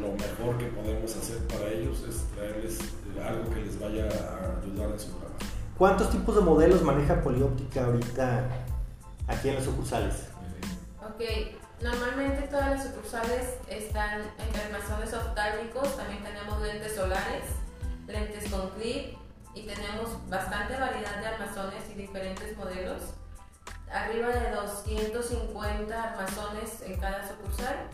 lo, 0.01 0.11
mejor 0.13 0.57
que 0.57 0.65
podemos 0.65 1.15
hacer 1.15 1.37
para 1.47 1.69
ellos, 1.69 2.03
es 2.09 2.23
traerles 2.35 2.79
algo 3.25 3.49
que 3.49 3.61
les 3.61 3.79
vaya 3.79 4.05
a 4.05 4.61
ayudar 4.61 4.91
en 4.91 4.99
su 4.99 5.07
trabajo. 5.07 5.35
¿Cuántos 5.77 6.09
tipos 6.09 6.35
de 6.35 6.41
modelos 6.41 6.81
maneja 6.81 7.21
Polióptica 7.21 7.85
ahorita 7.85 8.49
aquí 9.27 9.49
en 9.49 9.55
las 9.55 9.65
sucursales? 9.65 10.15
Ok, 10.99 11.21
normalmente 11.81 12.47
todas 12.47 12.71
las 12.71 12.83
sucursales 12.83 13.57
están 13.69 14.21
en 14.21 14.59
armazones 14.59 15.13
oftálmicos, 15.13 15.95
también 15.97 16.23
tenemos 16.23 16.61
lentes 16.61 16.95
solares 16.95 17.43
lentes 18.07 18.49
con 18.51 18.69
clip 18.71 19.17
y 19.53 19.61
tenemos 19.65 20.29
bastante 20.29 20.77
variedad 20.77 21.19
de 21.19 21.27
armazones 21.27 21.83
y 21.91 21.97
diferentes 21.97 22.57
modelos. 22.57 23.01
Arriba 23.91 24.29
de 24.29 24.51
250 24.51 26.03
armazones 26.03 26.81
en 26.85 26.99
cada 26.99 27.27
sucursal 27.27 27.89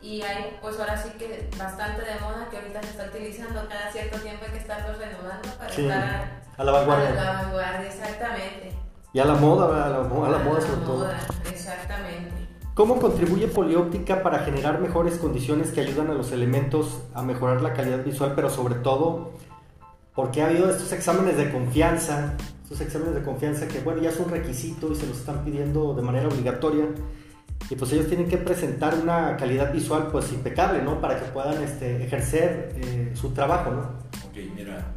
y 0.00 0.22
hay 0.22 0.56
pues 0.62 0.78
ahora 0.78 0.96
sí 0.96 1.10
que 1.18 1.50
bastante 1.58 2.02
de 2.02 2.20
moda 2.20 2.46
que 2.50 2.56
ahorita 2.56 2.82
se 2.82 2.90
está 2.90 3.06
utilizando 3.06 3.66
cada 3.68 3.90
cierto 3.90 4.18
tiempo 4.20 4.44
hay 4.44 4.52
que 4.52 4.58
estarlos 4.58 4.96
renovando 4.96 5.48
para 5.58 5.70
estar 5.70 6.48
a 6.56 6.64
la 6.64 6.72
vanguardia. 6.72 7.08
A 7.08 7.14
la 7.14 7.32
vanguardia, 7.42 7.88
exactamente. 7.88 8.72
Y 9.12 9.18
a 9.20 9.24
la 9.24 9.34
moda, 9.34 9.86
a 9.86 9.88
la, 9.88 10.02
moda 10.02 10.60
sobre 10.60 10.80
todo. 10.84 11.08
Exactamente. 11.50 12.48
¿Cómo 12.74 13.00
contribuye 13.00 13.48
Polióptica 13.48 14.22
para 14.22 14.40
generar 14.40 14.80
mejores 14.80 15.18
condiciones 15.18 15.70
que 15.70 15.80
ayudan 15.80 16.10
a 16.10 16.14
los 16.14 16.30
elementos 16.30 17.02
a 17.14 17.22
mejorar 17.22 17.60
la 17.62 17.74
calidad 17.74 18.04
visual, 18.04 18.32
pero 18.36 18.50
sobre 18.50 18.76
todo 18.76 19.32
porque 20.18 20.42
ha 20.42 20.48
habido 20.48 20.68
estos 20.68 20.90
exámenes 20.90 21.36
de 21.36 21.52
confianza, 21.52 22.34
estos 22.64 22.80
exámenes 22.80 23.14
de 23.14 23.22
confianza 23.22 23.68
que 23.68 23.78
bueno, 23.82 24.02
ya 24.02 24.10
es 24.10 24.18
un 24.18 24.28
requisito 24.28 24.90
y 24.90 24.96
se 24.96 25.06
los 25.06 25.16
están 25.16 25.44
pidiendo 25.44 25.94
de 25.94 26.02
manera 26.02 26.26
obligatoria 26.26 26.86
y 27.70 27.76
pues 27.76 27.92
ellos 27.92 28.08
tienen 28.08 28.28
que 28.28 28.36
presentar 28.36 28.96
una 29.00 29.36
calidad 29.36 29.72
visual 29.72 30.08
pues 30.10 30.32
impecable, 30.32 30.82
¿no? 30.82 31.00
Para 31.00 31.20
que 31.20 31.26
puedan 31.26 31.62
este, 31.62 32.04
ejercer 32.04 32.74
eh, 32.78 33.12
su 33.14 33.30
trabajo, 33.30 33.70
¿no? 33.70 33.82
Ok, 34.28 34.38
mira, 34.56 34.92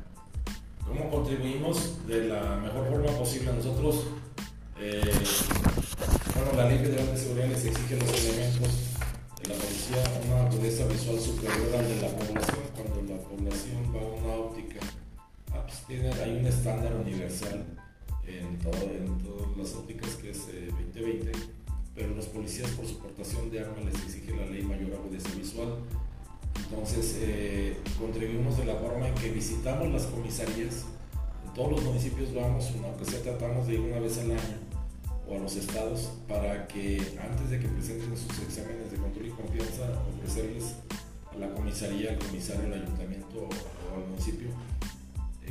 ¿cómo 0.88 1.12
contribuimos 1.12 1.99
de 2.07 2.25
la 2.25 2.55
mejor 2.55 2.88
forma 2.89 3.12
posible 3.12 3.53
nosotros? 3.53 4.07
Eh, 4.79 5.01
bueno, 6.34 6.57
la 6.57 6.67
Ley 6.67 6.79
Federal 6.79 7.05
de 7.05 7.17
Seguridad 7.17 7.47
les 7.47 7.65
exige 7.65 7.95
los 7.95 8.25
elementos 8.25 8.69
de 9.39 9.49
la 9.49 9.53
policía 9.53 10.03
una 10.25 10.47
agudeza 10.47 10.88
visual 10.88 11.19
superior 11.19 11.75
a 11.77 11.81
de 11.84 12.01
la 12.01 12.07
población. 12.07 12.57
Cuando 12.75 13.13
la 13.13 13.21
población 13.21 13.93
va 13.93 13.99
a 13.99 14.20
hay 16.21 16.38
un 16.38 16.45
estándar 16.45 16.93
universal 16.95 17.65
en, 18.27 18.58
todas 18.60 18.84
las 19.58 19.73
ópticas 19.75 20.12
que 20.15 20.32
es 20.32 20.47
2020, 20.93 21.30
eh, 21.30 21.34
pero 21.95 22.15
los 22.15 22.25
policías 22.27 22.69
por 22.71 22.86
su 22.86 22.97
portación 22.99 23.49
de 23.49 23.60
arma 23.60 23.77
les 23.86 23.95
exige 23.95 24.36
la 24.36 24.45
ley 24.45 24.63
mayor 24.63 24.93
agudeza 24.93 25.30
visual. 25.36 25.75
Entonces, 26.56 27.17
eh, 27.19 27.77
contribuimos 27.99 28.58
de 28.58 28.65
la 28.65 28.75
forma 28.75 29.08
en 29.08 29.15
que 29.15 29.30
visitamos 29.30 29.89
las 29.89 30.06
comisarías. 30.06 30.86
En 31.45 31.54
todos 31.54 31.71
los 31.71 31.84
municipios 31.84 32.34
vamos, 32.34 32.71
aunque 32.84 33.06
sea 33.06 33.21
tratamos 33.21 33.67
de 33.67 33.73
ir 33.73 33.80
una 33.82 33.99
vez 33.99 34.17
al 34.19 34.32
año 34.32 34.71
a 35.36 35.39
los 35.39 35.56
estados 35.56 36.12
para 36.27 36.67
que 36.67 36.97
antes 37.21 37.49
de 37.49 37.60
que 37.60 37.67
presenten 37.67 38.17
sus 38.17 38.39
exámenes 38.39 38.91
de 38.91 38.97
control 38.97 39.27
y 39.27 39.30
confianza 39.30 39.84
ofrecerles 40.17 40.75
a 41.34 41.38
la 41.38 41.54
comisaría, 41.54 42.12
al 42.12 42.19
comisario, 42.19 42.65
al 42.65 42.73
ayuntamiento 42.73 43.47
o, 43.47 43.95
al 43.95 44.10
municipio 44.10 44.49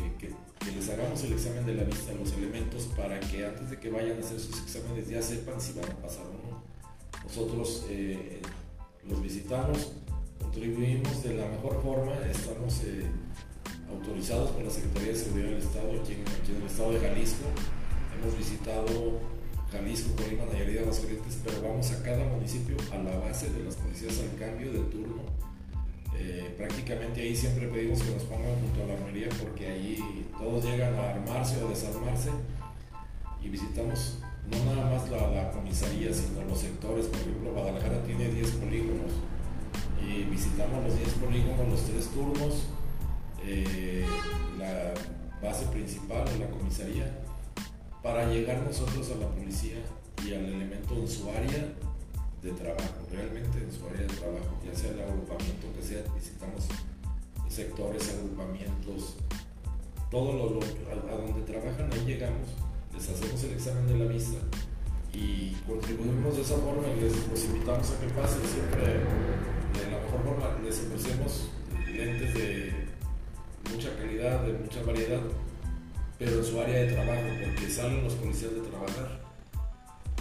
eh, 0.00 0.12
que, 0.18 0.30
les 0.74 0.88
hagamos 0.88 1.22
el 1.24 1.32
examen 1.32 1.64
de 1.66 1.74
la 1.74 1.84
vista, 1.84 2.12
los 2.12 2.32
elementos, 2.32 2.84
para 2.96 3.18
que 3.20 3.46
antes 3.46 3.70
de 3.70 3.78
que 3.78 3.90
vayan 3.90 4.16
a 4.16 4.20
hacer 4.20 4.38
sus 4.38 4.60
exámenes 4.62 5.08
ya 5.08 5.22
sepan 5.22 5.60
si 5.60 5.72
van 5.72 5.90
a 5.90 5.96
pasar 5.96 6.26
o 6.26 6.50
no. 6.50 6.62
Nosotros 7.24 7.86
eh, 7.88 8.40
los 9.08 9.22
visitamos, 9.22 9.92
contribuimos 10.38 11.22
de 11.22 11.34
la 11.34 11.46
mejor 11.46 11.82
forma, 11.82 12.12
estamos 12.30 12.82
eh, 12.84 13.06
autorizados 13.90 14.50
por 14.50 14.64
la 14.64 14.70
Secretaría 14.70 15.12
de 15.12 15.18
Seguridad 15.18 15.48
del 15.48 15.58
Estado 15.58 16.00
aquí 16.00 16.12
en 16.12 16.56
el 16.56 16.66
Estado 16.66 16.92
de 16.92 17.00
Jalisco. 17.00 17.44
Hemos 18.18 18.36
visitado 18.36 19.20
Jalisco, 19.72 20.10
Colima, 20.16 20.44
Nayarit, 20.46 20.80
Aguascalientes, 20.80 21.38
pero 21.44 21.62
vamos 21.62 21.90
a 21.92 22.02
cada 22.02 22.24
municipio 22.24 22.76
a 22.92 22.98
la 22.98 23.16
base 23.18 23.50
de 23.50 23.64
las 23.64 23.76
policías 23.76 24.18
al 24.20 24.38
cambio 24.38 24.72
de 24.72 24.80
turno. 24.90 25.19
Eh, 26.22 26.54
prácticamente 26.54 27.22
ahí 27.22 27.35
siempre 27.35 27.66
pedimos 27.68 28.02
que 28.02 28.12
nos 28.12 28.24
pongan 28.24 28.54
junto 28.61 28.83
a 28.83 28.87
la 28.88 28.92
armería 28.92 29.28
porque 29.42 29.66
ahí 29.66 30.26
todos 30.38 30.62
llegan 30.62 30.94
a 30.94 31.12
armarse 31.12 31.62
o 31.64 31.68
desarmarse 31.68 32.28
y 33.42 33.48
visitamos 33.48 34.18
no 34.50 34.74
nada 34.74 34.90
más 34.90 35.09
la, 35.09 35.50
comisaría, 35.50 36.12
sino 36.12 36.44
los 36.44 36.59
sectores. 36.59 37.06
Por 37.06 37.20
ejemplo, 37.20 37.52
Guadalajara 37.52 38.02
tiene 38.02 38.28
10 38.28 38.50
polígonos 38.50 39.12
y 40.06 40.24
visitamos 40.24 40.85
los 40.85 40.98
10 40.98 41.09
polígonos, 41.14 41.68
los 41.68 41.83
tres 41.85 42.09
turnos, 42.09 42.66
eh, 43.46 44.04
la 44.59 44.92
base 45.42 45.64
principal 45.66 46.26
de 46.26 46.38
la 46.38 46.50
comisaría 46.50 47.18
para 48.02 48.26
llegar 48.26 48.61
nosotros 48.62 49.11
a 49.11 49.18
la 49.18 49.28
policía 49.28 49.76
y 50.22 50.35
al 50.35 50.44
elemento 50.44 50.94
en 50.96 51.09
su 51.09 51.30
área 51.30 51.72
de 52.42 52.53
trabajo, 52.53 53.07
realmente 53.12 53.59
en 53.59 53.72
su 53.72 53.87
área 53.87 54.00
de 54.00 54.14
trabajo, 54.14 54.59
ya 54.64 54.74
sea 54.74 54.90
el 54.90 55.00
agrupamiento 55.00 55.66
que 55.76 55.83
sea, 55.83 56.03
visitamos 56.14 56.64
sectores, 57.48 58.09
agrupamientos, 58.11 59.16
todo 60.11 60.33
lo, 60.33 60.61
a, 60.61 61.16
donde 61.16 61.42
trabajan, 61.42 61.92
ahí 61.92 62.05
llegamos, 62.07 62.48
les 62.94 63.09
hacemos 63.09 63.42
el 63.44 63.53
examen 63.53 63.87
de 63.87 63.98
la 63.98 64.11
vista 64.11 64.38
y 65.12 65.53
contribuimos 65.66 66.37
de 66.37 66.42
esa 66.42 66.57
forma 66.57 66.88
y 66.88 67.00
les 67.00 67.44
invitamos 67.44 67.90
a 67.90 68.00
que 68.00 68.07
pasen 68.14 68.42
siempre 68.46 68.87
de 68.87 69.90
la 69.90 69.98
mejor 70.00 70.22
forma, 70.24 70.59
les 70.64 70.79
ofrecemos 70.81 71.50
lentes 71.87 72.35
de 72.35 72.87
mucha 73.72 73.96
calidad, 73.96 74.42
de 74.44 74.53
mucha 74.55 74.83
variedad 74.83 75.20
pero 76.20 76.38
en 76.38 76.44
su 76.44 76.61
área 76.61 76.81
de 76.81 76.92
trabajo, 76.92 77.22
porque 77.42 77.70
salen 77.70 78.05
los 78.05 78.12
policías 78.12 78.53
de 78.53 78.61
trabajar 78.61 79.19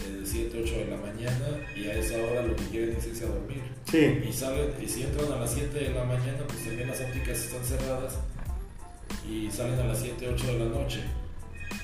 de 0.09 0.25
7, 0.25 0.61
8 0.63 0.77
de 0.77 0.85
la 0.85 0.97
mañana 0.97 1.47
y 1.75 1.87
a 1.87 1.93
esa 1.93 2.17
hora 2.17 2.41
lo 2.43 2.55
que 2.55 2.63
quieren 2.65 2.95
es 2.95 3.07
irse 3.07 3.25
a 3.25 3.29
dormir. 3.29 3.61
Sí. 3.89 4.21
Y, 4.27 4.33
salen, 4.33 4.69
y 4.81 4.87
si 4.87 5.03
entran 5.03 5.31
a 5.31 5.37
las 5.37 5.53
7 5.53 5.77
de 5.77 5.89
la 5.91 6.03
mañana, 6.03 6.39
pues 6.47 6.63
también 6.65 6.87
las 6.87 7.01
ópticas 7.01 7.39
están 7.39 7.63
cerradas 7.63 8.15
y 9.29 9.49
salen 9.51 9.79
a 9.79 9.85
las 9.85 9.99
7, 9.99 10.29
8 10.33 10.47
de 10.47 10.59
la 10.59 10.65
noche. 10.65 10.99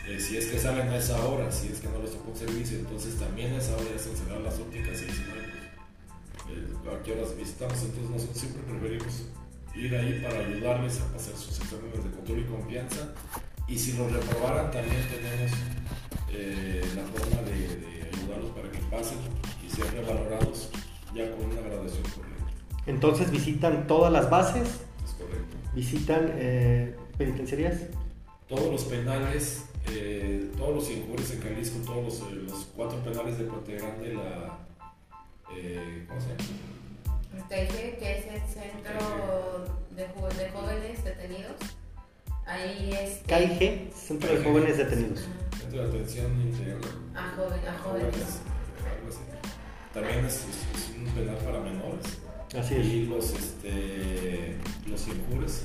Eh, 0.08 0.20
si 0.20 0.38
es 0.38 0.46
que 0.48 0.60
salen 0.60 0.88
a 0.90 0.98
esa 0.98 1.24
hora, 1.26 1.52
si 1.52 1.68
es 1.68 1.80
que 1.80 1.88
no 1.88 2.02
les 2.02 2.12
tocó 2.12 2.32
un 2.32 2.38
servicio, 2.38 2.78
entonces 2.78 3.16
también 3.16 3.54
a 3.54 3.58
esa 3.58 3.76
hora 3.76 3.86
ya 3.90 3.96
están 3.96 4.16
cerradas 4.16 4.44
las 4.44 4.60
ópticas 4.60 5.02
y 5.02 5.06
dicen, 5.06 5.26
pues, 5.32 6.58
eh, 6.58 6.96
a 6.96 7.04
qué 7.04 7.14
horas 7.14 7.36
visitamos, 7.36 7.82
entonces 7.82 8.10
nosotros 8.10 8.38
siempre 8.38 8.62
preferimos 8.64 9.26
ir 9.74 9.96
ahí 9.96 10.22
para 10.24 10.46
ayudarles 10.46 11.02
a 11.02 11.12
pasar 11.12 11.36
sus 11.36 11.60
exámenes 11.60 12.04
de 12.04 12.12
control 12.12 12.40
y 12.40 12.44
confianza 12.44 13.14
y 13.68 13.80
si 13.80 13.94
los 13.94 14.12
reprobaran, 14.12 14.70
también 14.72 15.02
tenemos 15.10 15.52
eh, 16.32 16.84
la 16.96 17.04
forma 17.04 17.42
de, 17.50 17.95
pasen 18.96 19.18
y 19.66 19.70
sean 19.70 19.92
revalorados 19.92 20.70
ya 21.14 21.32
con 21.32 21.46
una 21.46 21.62
graduación 21.62 22.04
correcta. 22.04 22.36
Entonces 22.86 23.32
visitan 23.32 23.88
todas 23.88 24.12
las 24.12 24.30
bases. 24.30 24.82
Es 25.04 25.14
correcto. 25.14 25.58
visitan 25.74 26.32
eh, 26.36 26.96
penitenciarías? 27.18 27.82
Todos 28.48 28.72
los 28.72 28.84
penales, 28.84 29.66
eh, 29.90 30.52
todos 30.58 30.76
los 30.76 30.90
injurios 30.92 31.32
en 31.32 31.42
Jalisco, 31.42 31.80
todos 31.86 32.04
los, 32.04 32.32
eh, 32.32 32.36
los 32.48 32.68
cuatro 32.76 33.00
penales 33.00 33.38
de 33.38 33.46
Puente 33.46 33.76
Grande, 33.76 34.14
la. 34.14 34.60
Eh, 35.56 36.06
¿Cómo 36.08 36.22
se 36.22 36.28
llama? 36.28 37.48
TEIGE, 37.50 37.98
que 37.98 38.18
es 38.18 38.26
el 38.28 38.42
Centro 38.48 39.66
de, 39.96 40.08
Jóvenes 40.50 41.04
Detenidos. 41.04 41.58
Ahí 42.46 42.92
es. 42.94 43.22
KIG, 43.28 43.92
Centro 43.94 44.36
de 44.36 44.44
Jóvenes 44.44 44.78
Detenidos. 44.78 45.28
Centro 45.60 45.84
de 45.84 45.90
Atención 45.90 46.42
Integral. 46.42 46.82
A, 47.16 47.36
joven, 47.36 47.68
a 47.68 47.78
jóvenes. 47.80 48.42
Algo 48.88 49.10
así. 49.10 49.20
También 49.94 50.26
es, 50.26 50.36
es- 50.36 50.46
es 50.92 50.98
un 50.98 51.06
penal 51.14 51.38
para 51.38 51.60
menores. 51.60 52.06
Así 52.58 52.76
es. 52.76 52.86
Y 52.86 53.06
los, 53.08 53.32
este, 53.34 54.56
los 54.88 55.08
injures, 55.08 55.64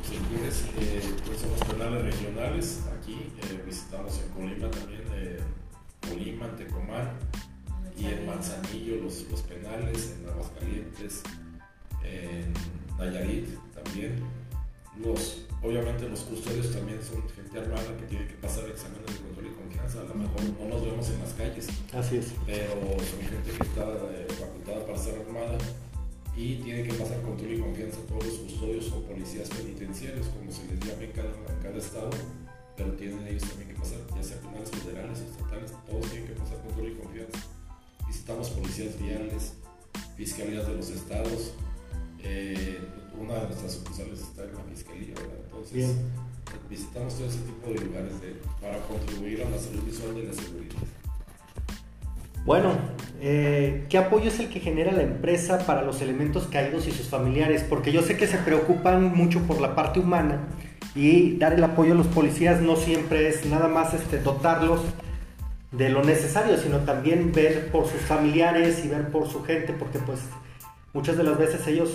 los 0.00 0.12
injures 0.12 0.64
eh, 0.78 1.14
pues 1.26 1.40
son 1.40 1.50
los 1.50 1.60
penales 1.64 2.02
regionales. 2.04 2.80
Aquí 2.98 3.32
eh, 3.42 3.62
visitamos 3.66 4.20
en 4.20 4.28
Colima 4.30 4.70
también, 4.70 5.02
eh, 5.12 5.40
Colima, 6.08 6.46
en 6.46 6.56
Tecomán 6.56 7.10
y 7.96 8.06
en 8.06 8.26
Manzanillo 8.26 8.96
los, 9.02 9.22
los 9.30 9.42
penales, 9.42 10.16
en 10.18 10.28
Aguascalientes, 10.30 11.22
en 12.04 12.52
Nayarit 12.98 13.48
también. 13.74 14.22
Los, 15.04 15.44
obviamente 15.62 16.08
los 16.08 16.20
custodios 16.20 16.72
también 16.72 16.98
son 17.02 17.22
gente 17.28 17.58
armada 17.58 17.96
que 17.98 18.06
tiene 18.06 18.26
que 18.26 18.34
pasar 18.34 18.68
exámenes 18.68 19.06
de 19.06 19.20
control 19.20 19.46
y 19.46 19.54
confianza. 19.54 20.00
A 20.00 20.04
lo 20.04 20.14
mejor 20.14 20.40
no 20.58 20.68
los 20.68 20.84
vemos 20.84 21.08
en 21.10 21.20
las 21.20 21.32
calles, 21.34 21.68
Así 21.92 22.16
es. 22.16 22.32
pero 22.46 22.80
son 22.98 23.20
gente 23.20 23.50
que 23.50 23.62
está 23.62 23.84
eh, 24.12 24.26
facultada 24.38 24.86
para 24.86 24.98
ser 24.98 25.20
armada 25.20 25.58
y 26.36 26.56
tienen 26.56 26.86
que 26.86 26.94
pasar 26.94 27.20
control 27.22 27.52
y 27.52 27.60
confianza 27.60 27.98
a 28.00 28.06
todos 28.06 28.24
los 28.24 28.34
custodios 28.38 28.92
o 28.92 29.02
policías 29.04 29.48
penitenciarios, 29.50 30.26
como 30.28 30.50
se 30.50 30.64
les 30.66 30.80
llame 30.80 31.04
en 31.04 31.12
cada, 31.12 31.28
en 31.28 31.62
cada 31.62 31.78
estado, 31.78 32.10
pero 32.76 32.92
tienen 32.92 33.26
ellos 33.26 33.42
también 33.42 33.68
que 33.70 33.74
pasar, 33.74 33.98
ya 34.16 34.22
sea 34.22 34.40
penales 34.40 34.70
federales 34.70 35.18
o 35.20 35.30
estatales, 35.30 35.72
todos 35.86 36.10
tienen 36.10 36.28
que 36.28 36.34
pasar 36.34 36.58
control 36.62 36.88
y 36.88 36.94
confianza. 36.94 37.38
Visitamos 38.06 38.50
policías 38.50 38.98
viales, 38.98 39.54
fiscalías 40.16 40.66
de 40.66 40.74
los 40.74 40.88
estados, 40.90 41.52
eh, 42.22 42.78
una 43.18 43.34
de 43.34 43.46
nuestras 43.46 43.72
sucursales 43.72 44.20
está 44.20 44.44
en 44.44 44.54
la 44.54 44.62
fiscalía, 44.74 45.14
¿verdad? 45.14 45.38
Entonces, 45.44 45.72
Bien. 45.74 45.96
visitamos 46.68 47.14
todo 47.16 47.26
ese 47.28 47.38
tipo 47.40 47.68
de 47.72 47.80
lugares 47.86 48.20
de- 48.20 48.36
para 48.60 48.78
contribuir 48.86 49.42
a 49.42 49.50
la 49.50 49.58
salud 49.58 49.82
visual 49.82 50.14
de 50.14 50.22
la 50.24 50.32
seguridad. 50.32 50.76
Bueno, 52.44 52.72
eh, 53.20 53.86
¿qué 53.90 53.98
apoyo 53.98 54.28
es 54.28 54.40
el 54.40 54.48
que 54.48 54.60
genera 54.60 54.92
la 54.92 55.02
empresa 55.02 55.58
para 55.66 55.82
los 55.82 56.00
elementos 56.00 56.46
caídos 56.46 56.86
y 56.86 56.90
sus 56.90 57.08
familiares? 57.08 57.64
Porque 57.68 57.92
yo 57.92 58.02
sé 58.02 58.16
que 58.16 58.26
se 58.26 58.38
preocupan 58.38 59.14
mucho 59.14 59.40
por 59.42 59.60
la 59.60 59.74
parte 59.74 60.00
humana 60.00 60.48
y 60.94 61.36
dar 61.36 61.52
el 61.52 61.62
apoyo 61.62 61.92
a 61.92 61.96
los 61.96 62.06
policías 62.06 62.60
no 62.62 62.76
siempre 62.76 63.28
es 63.28 63.44
nada 63.44 63.68
más 63.68 63.92
este, 63.92 64.18
dotarlos 64.20 64.80
de 65.70 65.90
lo 65.90 66.02
necesario, 66.02 66.56
sino 66.56 66.78
también 66.78 67.30
ver 67.32 67.70
por 67.70 67.86
sus 67.86 68.00
familiares 68.00 68.84
y 68.84 68.88
ver 68.88 69.08
por 69.10 69.28
su 69.28 69.44
gente, 69.44 69.72
porque 69.74 69.98
pues 70.00 70.20
muchas 70.94 71.16
de 71.18 71.22
las 71.24 71.38
veces 71.38 71.64
ellos 71.68 71.90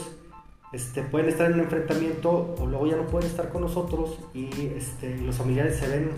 este, 0.76 1.04
pueden 1.04 1.30
estar 1.30 1.48
en 1.48 1.54
un 1.54 1.60
enfrentamiento 1.62 2.56
o 2.60 2.66
luego 2.66 2.86
ya 2.86 2.98
no 2.98 3.06
pueden 3.08 3.30
estar 3.30 3.50
con 3.50 3.62
nosotros 3.62 4.20
y 4.34 4.74
este, 4.76 5.16
los 5.20 5.38
familiares 5.38 5.78
se 5.78 5.88
ven 5.88 6.12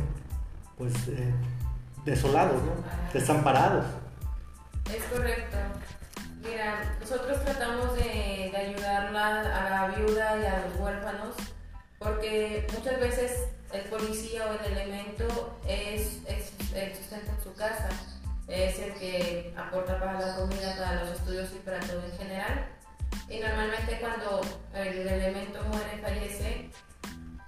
pues 0.78 0.94
eh, 1.10 1.32
desolados, 2.06 2.62
¿no? 2.64 2.72
desamparados. 3.14 3.86
Es 4.92 5.04
correcto. 5.04 5.58
Mira, 6.44 6.98
nosotros 7.00 7.44
tratamos 7.46 7.96
de, 7.98 8.50
de 8.52 8.58
ayudarla 8.58 9.42
a 9.42 9.70
la 9.70 9.96
viuda 9.96 10.38
y 10.42 10.46
a 10.46 10.66
los 10.66 10.80
huérfanos 10.80 11.36
porque 12.00 12.66
muchas 12.74 13.00
veces 13.00 13.50
el 13.72 13.82
policía 13.82 14.48
o 14.48 14.66
el 14.66 14.72
elemento 14.72 15.58
es, 15.68 16.22
es 16.28 16.52
el 16.74 16.96
sustento 16.96 17.32
en 17.32 17.44
su 17.44 17.54
casa, 17.54 17.90
es 18.48 18.80
el 18.80 18.94
que 18.94 19.54
aporta 19.56 20.00
para 20.00 20.20
la 20.20 20.36
comida, 20.36 20.76
para 20.78 21.04
los 21.04 21.18
estudios 21.18 21.50
y 21.56 21.60
para 21.60 21.80
todo 21.82 22.04
en 22.04 22.18
general. 22.18 22.77
Y 23.30 23.40
normalmente 23.40 24.00
cuando 24.00 24.42
el 24.74 25.08
elemento 25.08 25.62
muere, 25.64 26.00
fallece, 26.02 26.70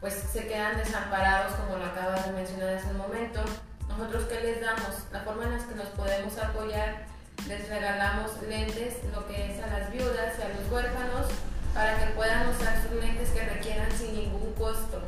pues 0.02 0.14
se 0.14 0.48
quedan 0.48 0.78
desamparados, 0.78 1.54
como 1.54 1.78
lo 1.78 1.86
acabas 1.86 2.26
de 2.26 2.34
mencionar 2.34 2.76
hace 2.76 2.88
un 2.88 2.98
momento. 2.98 3.42
Nosotros, 3.88 4.26
¿qué 4.26 4.42
les 4.42 4.62
damos? 4.62 5.08
La 5.12 5.22
forma 5.22 5.46
en 5.46 5.58
la 5.58 5.68
que 5.68 5.76
nos 5.76 5.88
podemos 5.90 6.38
apoyar, 6.38 7.06
les 7.48 7.70
regalamos 7.70 8.32
lentes, 8.48 8.96
lo 9.14 9.26
que 9.28 9.52
es 9.52 9.64
a 9.64 9.68
las 9.68 9.92
viudas 9.92 10.36
y 10.38 10.42
a 10.42 10.50
los 10.50 10.72
huérfanos, 10.72 11.28
para 11.74 11.98
que 11.98 12.12
puedan 12.14 12.50
usar 12.50 12.82
sus 12.82 13.02
lentes 13.02 13.30
que 13.30 13.42
requieran 13.42 13.92
sin 13.92 14.16
ningún 14.16 14.54
costo. 14.54 15.02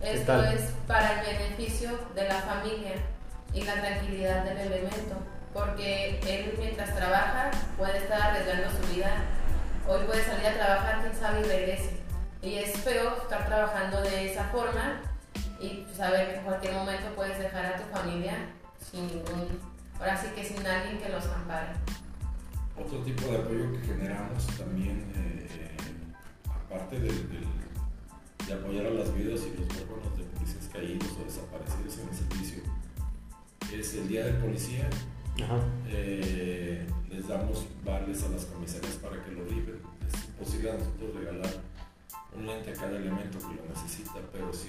Esto 0.00 0.44
es 0.44 0.72
para 0.86 1.20
el 1.20 1.38
beneficio 1.38 1.98
de 2.14 2.28
la 2.28 2.40
familia 2.42 2.94
y 3.52 3.62
la 3.62 3.74
tranquilidad 3.74 4.44
del 4.44 4.58
elemento, 4.58 5.16
porque 5.52 6.20
él 6.26 6.54
mientras 6.58 6.94
trabaja 6.94 7.50
puede 7.76 7.98
estar 7.98 8.20
arriesgando 8.20 8.70
su 8.70 8.94
vida. 8.94 9.10
Hoy 9.90 10.04
puede 10.04 10.22
salir 10.22 10.46
a 10.46 10.54
trabajar, 10.54 11.00
quién 11.00 11.14
sabe, 11.14 11.40
y 11.40 11.44
regrese. 11.44 11.96
Y 12.42 12.54
es 12.56 12.76
feo 12.80 13.16
estar 13.22 13.46
trabajando 13.46 14.02
de 14.02 14.30
esa 14.30 14.44
forma 14.44 15.00
y 15.58 15.86
saber 15.96 16.28
que 16.28 16.36
en 16.36 16.44
cualquier 16.44 16.74
momento 16.74 17.06
puedes 17.16 17.38
dejar 17.38 17.64
a 17.64 17.76
tu 17.78 17.84
familia 17.84 18.50
sin 18.78 19.06
ningún, 19.06 19.58
ahora 19.98 20.14
sí 20.14 20.28
que 20.36 20.44
sin 20.44 20.64
alguien 20.66 20.98
que 20.98 21.08
los 21.08 21.24
ampare. 21.26 21.70
Otro 22.76 22.98
tipo 22.98 23.28
de 23.28 23.38
apoyo 23.38 23.72
que 23.72 23.78
generamos 23.78 24.46
también, 24.58 25.10
eh, 25.16 25.74
aparte 26.46 27.00
de, 27.00 27.10
apoyar 28.52 28.86
a 28.86 28.90
las 28.90 29.14
vidas 29.14 29.40
y 29.40 29.58
los 29.58 29.68
huérfanos 29.68 30.18
de 30.18 30.24
policías 30.24 30.68
caídos 30.70 31.08
o 31.18 31.24
desaparecidos 31.24 31.98
en 31.98 32.08
el 32.08 32.14
servicio, 32.14 32.62
es 33.72 33.94
el 33.94 34.08
Día 34.08 34.26
del 34.26 34.36
Policía. 34.36 34.88
Ajá. 35.42 35.58
eh, 35.88 36.86
les 37.10 37.28
damos 37.28 37.66
vales 37.84 38.22
a 38.24 38.28
las 38.30 38.44
comisarías 38.46 38.94
para 38.96 39.22
que 39.24 39.32
lo 39.32 39.44
rifen. 39.44 39.78
Es 40.06 40.24
imposible 40.28 40.70
a 40.70 40.74
nosotros 40.74 41.14
regalar 41.14 41.50
un 42.36 42.46
lente 42.46 42.70
a 42.70 42.74
cada 42.74 42.96
elemento 42.96 43.38
que 43.38 43.54
lo 43.56 43.64
necesita, 43.74 44.14
pero 44.32 44.52
sí 44.52 44.68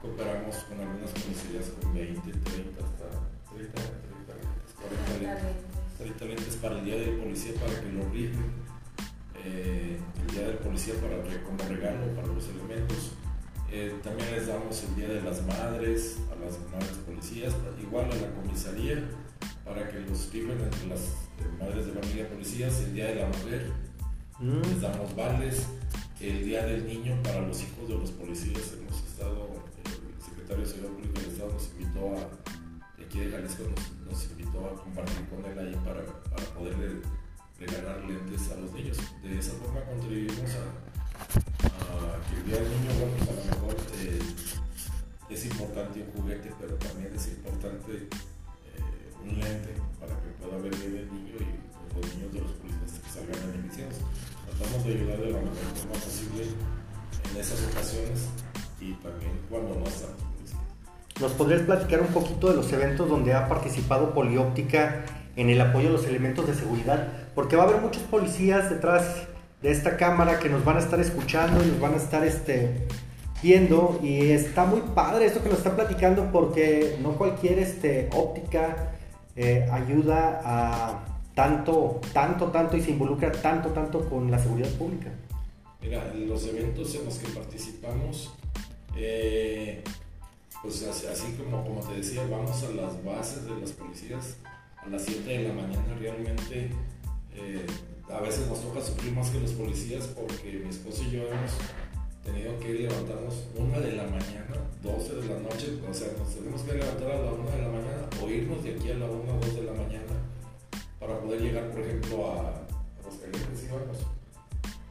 cooperamos 0.00 0.56
con 0.64 0.80
algunas 0.80 1.10
comisarías 1.10 1.70
con 1.80 1.92
20, 1.94 2.20
30, 2.20 2.84
hasta 2.84 3.06
30, 3.54 3.72
30 3.74 4.34
lentes, 4.38 4.70
40 4.78 5.18
lentes. 5.18 5.64
30 5.98 6.24
lentes 6.26 6.56
para 6.56 6.78
el 6.78 6.84
día 6.84 6.96
del 6.96 7.16
policía 7.16 7.52
para 7.60 7.80
que 7.80 7.92
lo 7.92 8.08
rifen. 8.10 8.68
Eh, 9.44 9.98
el 10.20 10.34
día 10.34 10.46
del 10.48 10.58
policía 10.58 10.94
para 11.00 11.22
que- 11.22 11.42
como 11.42 11.58
regalo 11.68 12.06
para 12.14 12.26
los 12.28 12.44
elementos. 12.48 13.12
Eh, 13.70 13.94
también 14.02 14.30
les 14.32 14.46
damos 14.46 14.82
el 14.84 14.94
día 14.96 15.08
de 15.08 15.20
las 15.22 15.44
madres, 15.46 16.18
a 16.32 16.34
las 16.44 16.58
madres 16.72 16.96
policías, 17.06 17.54
igual 17.82 18.06
a 18.10 18.14
la 18.14 18.30
comisaría, 18.34 19.04
para 19.68 19.88
que 19.90 20.00
los 20.00 20.32
rifen 20.32 20.60
entre 20.60 20.86
las 20.86 21.00
madres 21.60 21.86
de 21.86 21.92
familia 21.92 22.28
policías. 22.28 22.80
El 22.80 22.94
día 22.94 23.06
de 23.06 23.14
la 23.16 23.26
mujer, 23.26 23.72
Mm, 24.40 24.62
les 24.62 24.80
damos 24.80 25.16
vales. 25.16 25.66
El 26.20 26.44
día 26.44 26.64
del 26.64 26.86
niño 26.86 27.20
para 27.24 27.40
los 27.40 27.60
hijos 27.60 27.88
de 27.88 27.94
los 27.96 28.10
policías. 28.12 28.72
Hemos 28.72 29.02
estado, 29.02 29.64
el 29.84 30.24
secretario 30.24 30.62
de 30.62 30.70
Seguridad 30.70 30.92
Pública 30.94 31.20
del 31.20 31.30
Estado 31.30 31.52
nos 31.52 31.66
invitó 31.72 32.14
a, 32.14 33.02
aquí 33.02 33.18
de 33.18 33.30
Jalisco, 33.30 33.64
nos, 33.64 34.12
nos 34.12 34.30
invitó 34.30 34.66
a 34.66 34.74
compartir 34.80 35.28
con 35.28 35.44
él 35.44 35.58
ahí 35.58 35.74
para, 35.84 36.06
para 36.30 36.44
poderle 36.54 37.02
regalar 37.58 38.04
lentes 38.04 38.50
a 38.52 38.60
los 38.60 38.72
niños. 38.72 38.98
De 39.24 39.38
esa 39.38 39.52
forma 39.54 39.80
contribuimos 39.82 40.50
a, 40.54 41.66
a 41.66 42.30
que 42.30 42.36
el 42.36 42.46
día 42.46 42.62
del 42.62 42.70
niño, 42.70 42.90
bueno, 42.94 43.16
pues 43.18 43.28
a 43.28 43.34
lo 43.34 43.66
mejor 43.66 43.76
eh, 43.98 44.22
es 45.30 45.46
importante 45.46 46.00
un 46.00 46.12
juguete, 46.12 46.52
pero 46.60 46.74
también 46.76 47.12
es 47.12 47.26
importante 47.26 48.08
un 49.22 49.40
lente 49.40 49.74
para 50.00 50.14
que 50.20 50.28
pueda 50.40 50.56
ver 50.62 50.74
bien 50.76 50.96
el 50.96 51.12
niño 51.12 51.34
y 51.40 51.96
los 51.96 52.14
niños 52.14 52.32
de 52.32 52.40
los 52.40 52.52
policías 52.52 53.00
que 53.02 53.10
salgan 53.10 53.52
beneficiados. 53.52 53.96
Tratamos 54.46 54.84
de 54.84 54.92
ayudar 54.94 55.18
de 55.18 55.30
la 55.30 55.38
mejor 55.38 55.68
forma 55.74 55.94
posible 55.94 56.44
en 57.30 57.40
esas 57.40 57.60
ocasiones 57.70 58.28
y 58.80 58.92
también 58.94 59.32
cuando 59.50 59.74
no 59.74 59.86
están. 59.86 60.10
¿Nos 61.20 61.32
podrías 61.32 61.62
platicar 61.62 62.00
un 62.00 62.08
poquito 62.08 62.48
de 62.50 62.54
los 62.54 62.72
eventos 62.72 63.08
donde 63.08 63.34
ha 63.34 63.48
participado 63.48 64.14
Polióptica 64.14 65.04
en 65.34 65.50
el 65.50 65.60
apoyo 65.60 65.88
a 65.88 65.92
los 65.92 66.06
elementos 66.06 66.46
de 66.46 66.54
seguridad? 66.54 67.08
Porque 67.34 67.56
va 67.56 67.64
a 67.64 67.66
haber 67.66 67.80
muchos 67.80 68.02
policías 68.04 68.70
detrás 68.70 69.26
de 69.60 69.72
esta 69.72 69.96
cámara 69.96 70.38
que 70.38 70.48
nos 70.48 70.64
van 70.64 70.76
a 70.76 70.80
estar 70.80 71.00
escuchando 71.00 71.64
y 71.64 71.66
nos 71.66 71.80
van 71.80 71.94
a 71.94 71.96
estar 71.96 72.24
este, 72.24 72.86
viendo 73.42 73.98
y 74.02 74.30
está 74.30 74.64
muy 74.64 74.80
padre 74.94 75.26
esto 75.26 75.42
que 75.42 75.48
nos 75.48 75.58
está 75.58 75.74
platicando 75.74 76.30
porque 76.30 76.96
no 77.02 77.12
cualquier 77.16 77.58
este, 77.58 78.08
óptica 78.12 78.92
eh, 79.40 79.68
ayuda 79.70 80.40
a 80.44 81.04
tanto, 81.32 82.00
tanto, 82.12 82.46
tanto 82.46 82.76
y 82.76 82.82
se 82.82 82.90
involucra 82.90 83.30
tanto, 83.30 83.68
tanto 83.68 84.08
con 84.08 84.28
la 84.28 84.38
seguridad 84.40 84.70
pública. 84.70 85.12
Mira, 85.80 86.12
los 86.12 86.44
eventos 86.48 86.92
en 86.96 87.04
los 87.04 87.18
que 87.18 87.28
participamos, 87.28 88.34
eh, 88.96 89.84
pues 90.60 90.82
así, 90.82 91.36
como, 91.38 91.62
como 91.62 91.80
te 91.82 91.94
decía, 91.94 92.22
vamos 92.28 92.64
a 92.64 92.70
las 92.70 93.04
bases 93.04 93.44
de 93.44 93.60
las 93.60 93.70
policías 93.70 94.38
a 94.84 94.88
las 94.88 95.04
7 95.04 95.28
de 95.28 95.48
la 95.48 95.54
mañana 95.54 95.94
realmente. 96.00 96.70
eh, 97.36 97.64
a 98.10 98.20
veces 98.20 98.48
nos 98.48 98.60
toca 98.62 98.80
sufrir 98.80 99.12
más 99.12 99.28
que 99.30 99.38
los 99.38 99.52
policías 99.52 100.06
porque 100.06 100.62
mi 100.64 100.70
esposo 100.70 101.02
y 101.04 101.10
yo 101.10 101.22
hemos 101.28 101.52
tenido 102.28 102.58
que 102.60 102.74
levantarnos 102.74 103.44
una 103.56 103.80
de 103.80 103.92
la 103.92 104.04
mañana, 104.04 104.54
12 104.82 105.14
de 105.14 105.28
la 105.28 105.38
noche, 105.40 105.78
o 105.88 105.94
sea, 105.94 106.08
nos 106.18 106.34
tenemos 106.34 106.62
que 106.62 106.74
levantar 106.74 107.10
a 107.10 107.22
la 107.22 107.32
una 107.32 107.50
de 107.50 107.62
la 107.62 107.68
mañana 107.68 108.08
o 108.22 108.28
irnos 108.28 108.62
de 108.62 108.74
aquí 108.74 108.90
a 108.90 108.94
la 108.94 109.06
una 109.06 109.32
o 109.32 109.40
2 109.40 109.54
de 109.56 109.62
la 109.62 109.72
mañana 109.72 110.14
para 111.00 111.18
poder 111.20 111.40
llegar, 111.40 111.70
por 111.70 111.80
ejemplo, 111.80 112.32
a 112.32 112.66
los 113.04 113.14
calientes 113.16 113.64
íbamos. 113.64 113.98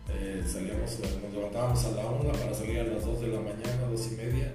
Eh, 0.09 0.43
salíamos, 0.47 0.99
nos 0.99 1.33
levantábamos 1.33 1.85
a 1.85 1.91
la 1.91 2.05
una 2.09 2.31
para 2.31 2.53
salir 2.53 2.79
a 2.79 2.83
las 2.85 3.05
2 3.05 3.21
de 3.21 3.27
la 3.27 3.39
mañana, 3.39 3.87
2 3.91 4.07
y 4.11 4.15
media, 4.15 4.53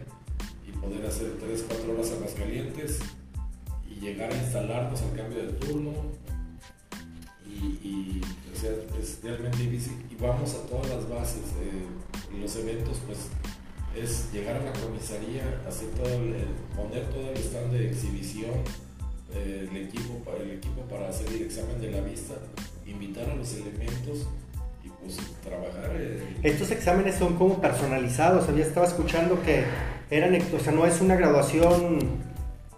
y 0.67 0.73
poder 0.73 1.07
hacer 1.07 1.39
3, 1.39 1.65
4 1.69 1.93
horas 1.93 2.11
a 2.11 2.21
los 2.21 2.33
calientes 2.33 2.99
y 3.89 4.01
llegar 4.01 4.33
a 4.33 4.37
instalarnos 4.37 5.01
al 5.03 5.15
cambio 5.15 5.39
de 5.39 5.53
turno. 5.53 5.93
Y, 7.47 7.79
y 7.87 8.21
o 8.53 8.59
sea, 8.59 8.71
es 8.99 9.19
realmente 9.23 9.59
difícil. 9.59 9.93
Y 10.11 10.15
vamos 10.15 10.55
a 10.55 10.67
todas 10.67 10.89
las 10.89 11.09
bases. 11.09 11.45
Eh, 11.61 11.87
los 12.41 12.57
eventos, 12.57 12.99
pues, 13.07 13.19
es 13.97 14.33
llegar 14.33 14.57
a 14.57 14.65
la 14.65 14.73
comisaría, 14.73 15.43
hacer 15.69 15.89
todo 15.91 16.09
el, 16.09 16.35
poner 16.75 17.05
todo 17.11 17.31
el 17.31 17.37
stand 17.37 17.73
de 17.73 17.91
exhibición, 17.91 18.51
eh, 19.35 19.69
el, 19.71 19.77
equipo, 19.77 20.23
el 20.41 20.51
equipo 20.53 20.83
para 20.83 21.09
hacer 21.09 21.29
el 21.29 21.43
examen 21.43 21.81
de 21.81 21.91
la 21.91 22.01
vista, 22.01 22.35
invitar 22.87 23.29
a 23.29 23.35
los 23.35 23.53
elementos 23.55 24.27
y 24.85 24.89
pues 24.89 25.17
trabajar. 25.43 25.91
eh, 25.95 26.37
Estos 26.43 26.71
exámenes 26.71 27.17
son 27.17 27.37
como 27.37 27.61
personalizados. 27.61 28.49
Había 28.49 28.65
estaba 28.65 28.87
escuchando 28.87 29.41
que 29.43 29.65
eran, 30.11 30.35
o 30.35 30.61
sea, 30.61 30.73
no 30.73 30.87
es 30.87 31.01
una 31.01 31.15
graduación, 31.15 31.99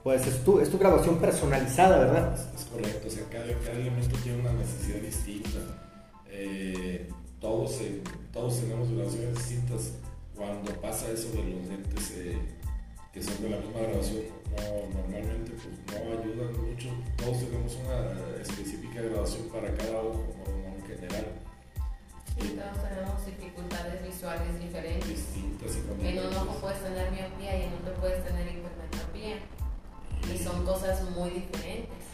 pues 0.03 0.27
es 0.27 0.43
tu, 0.45 0.61
es 0.61 0.69
tu 0.69 0.79
graduación 0.79 1.19
personalizada, 1.19 1.99
¿verdad? 1.99 2.35
Es, 2.35 2.61
es 2.61 2.67
correcto, 2.67 3.07
o 3.07 3.11
sea, 3.11 3.25
cada, 3.31 3.47
cada 3.65 3.79
elemento 3.79 4.17
tiene 4.23 4.41
una 4.41 4.53
necesidad 4.53 4.99
distinta. 5.01 5.59
Eh, 6.29 7.09
todos, 7.45 7.79
todos 8.33 8.59
tenemos 8.59 8.89
graduaciones 8.89 9.35
distintas. 9.37 9.93
Cuando 10.35 10.73
pasa 10.81 11.11
eso 11.11 11.29
de 11.29 11.45
los 11.45 11.69
lentes 11.69 12.11
eh, 12.17 12.39
que 13.13 13.23
son 13.23 13.37
de 13.43 13.51
la 13.51 13.59
misma 13.59 13.81
graduación, 13.81 14.25
no, 14.49 14.99
normalmente 14.99 15.53
pues, 15.53 15.69
no 15.93 16.09
ayudan 16.09 16.53
mucho. 16.57 16.89
Todos 17.19 17.39
tenemos 17.41 17.77
una 17.85 18.41
específica 18.41 19.03
graduación 19.03 19.49
para 19.51 19.75
cada 19.77 20.01
ojo, 20.01 20.25
no, 20.41 20.75
en 20.75 20.83
general. 20.89 21.27
Y 22.41 22.49
todos 22.57 22.89
tenemos 22.89 23.27
dificultades 23.27 24.03
visuales 24.03 24.59
diferentes. 24.59 25.07
Distintas 25.07 25.77
y 25.77 25.81
con 25.87 26.01
En 26.01 26.19
un 26.19 26.35
ojo 26.35 26.59
puedes 26.63 26.83
tener 26.83 27.13
miopía 27.13 27.59
y 27.59 27.63
en 27.65 27.75
otro 27.75 27.93
puedes 28.01 28.25
tener 28.25 28.49
hipermetropía. 28.49 29.37
Y 30.33 30.39
son 30.43 30.65
cosas 30.65 31.03
muy 31.11 31.29
diferentes. 31.29 32.09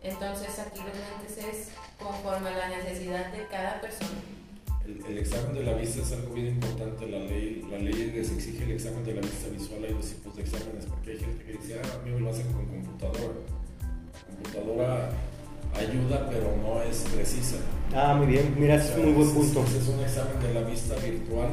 Entonces 0.00 0.58
aquí 0.60 0.78
los 0.78 0.94
lentes 0.94 1.44
es 1.44 1.68
conforme 1.98 2.50
a 2.50 2.56
la 2.56 2.68
necesidad 2.68 3.32
de 3.32 3.48
cada 3.48 3.80
persona. 3.80 4.39
El, 4.86 5.04
el 5.06 5.18
examen 5.18 5.54
de 5.54 5.62
la 5.62 5.74
vista 5.74 6.02
es 6.02 6.12
algo 6.12 6.34
bien 6.34 6.48
importante. 6.48 7.06
La 7.08 7.18
ley, 7.18 7.66
la 7.70 7.78
ley 7.78 8.12
les 8.14 8.32
exige 8.32 8.64
el 8.64 8.72
examen 8.72 9.04
de 9.04 9.14
la 9.14 9.20
vista 9.20 9.48
visual. 9.48 9.84
Hay 9.84 9.92
dos 9.92 10.06
tipos 10.06 10.36
de 10.36 10.42
exámenes 10.42 10.86
porque 10.86 11.12
hay 11.12 11.18
gente 11.18 11.44
que 11.44 11.52
dice, 11.52 11.80
ah, 11.82 11.98
a 12.00 12.04
mí 12.04 12.10
me 12.10 12.20
lo 12.20 12.30
hacen 12.30 12.46
con 12.52 12.66
computadora. 12.66 13.34
La 14.12 14.26
computadora 14.26 15.10
ayuda, 15.74 16.28
pero 16.30 16.56
no 16.56 16.82
es 16.82 17.04
precisa. 17.14 17.56
Ah, 17.94 18.14
muy 18.14 18.26
bien. 18.26 18.54
Mira, 18.58 18.76
es 18.76 18.90
un 18.96 19.04
muy 19.04 19.12
buen 19.12 19.34
punto. 19.34 19.64
Es, 19.64 19.74
es 19.74 19.88
un 19.88 20.00
examen 20.00 20.40
de 20.40 20.54
la 20.54 20.62
vista 20.62 20.94
virtual 20.96 21.50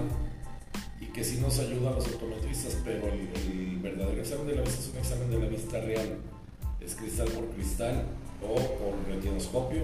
y 0.99 1.05
que 1.07 1.23
sí 1.23 1.39
nos 1.41 1.59
ayuda 1.59 1.91
a 1.91 1.93
los 1.93 2.07
optometristas, 2.07 2.77
pero 2.83 3.07
el, 3.07 3.29
el 3.35 3.77
verdadero 3.77 4.19
examen 4.21 4.47
de 4.47 4.55
la 4.55 4.61
vista 4.61 4.79
es 4.79 4.89
un 4.89 4.97
examen 4.97 5.29
de 5.29 5.39
la 5.39 5.47
vista 5.47 5.79
real. 5.81 6.17
Es 6.79 6.95
cristal 6.95 7.27
por 7.29 7.45
cristal 7.49 8.05
o 8.41 8.55
por 8.55 8.93
retinoscopio. 9.13 9.81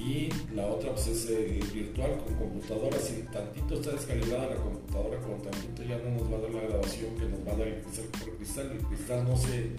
Y 0.00 0.30
la 0.54 0.66
otra 0.66 0.92
pues, 0.94 1.08
es 1.08 1.28
el 1.28 1.62
virtual 1.74 2.16
con 2.24 2.34
computadora. 2.36 2.96
Si 2.98 3.22
tantito 3.30 3.74
está 3.74 3.90
descalibrada 3.92 4.46
la 4.48 4.56
computadora, 4.56 5.18
con 5.20 5.42
tantito 5.42 5.82
ya 5.82 5.98
no 5.98 6.10
nos 6.18 6.32
va 6.32 6.38
a 6.38 6.40
dar 6.40 6.50
la 6.52 6.62
grabación 6.62 7.14
que 7.16 7.26
nos 7.26 7.46
va 7.46 7.52
a 7.52 7.56
dar 7.56 7.68
el 7.68 7.82
cristal 7.82 8.06
por 8.06 8.36
cristal. 8.38 8.70
El 8.72 8.78
cristal 8.86 9.24
no 9.28 9.36
se 9.36 9.70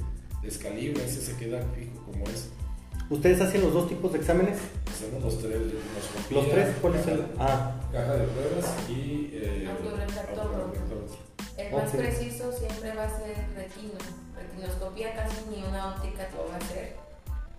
descalibra, 0.43 1.03
ese 1.03 1.21
se 1.21 1.35
queda 1.37 1.59
fijo 1.75 2.05
como 2.05 2.23
es. 2.25 2.49
¿Ustedes 3.09 3.41
hacen 3.41 3.61
los 3.61 3.73
dos 3.73 3.89
tipos 3.89 4.13
de 4.13 4.19
exámenes? 4.19 4.59
Hacemos 4.89 5.23
los 5.23 5.39
tres. 5.39 5.53
retinoscopía, 5.59 6.37
¿Los 6.37 6.49
tres? 6.49 6.75
¿Cuál 6.81 6.95
es 6.95 7.07
el...? 7.07 7.17
caja- 7.19 7.31
Ah, 7.39 7.81
caja 7.91 8.13
de 8.13 8.27
pruebas 8.27 8.75
y 8.89 9.29
eh. 9.33 9.69
El 11.57 11.71
más 11.73 11.89
preciso 11.91 12.51
siempre 12.53 12.93
va 12.95 13.03
a 13.05 13.09
ser 13.09 13.35
retino. 13.55 13.93
Retinoscopía 14.37 15.13
casi 15.15 15.35
ni 15.49 15.63
una 15.63 15.95
óptica 15.95 16.29
lo 16.37 16.47
va 16.47 16.55
a 16.55 16.57
hacer. 16.57 16.95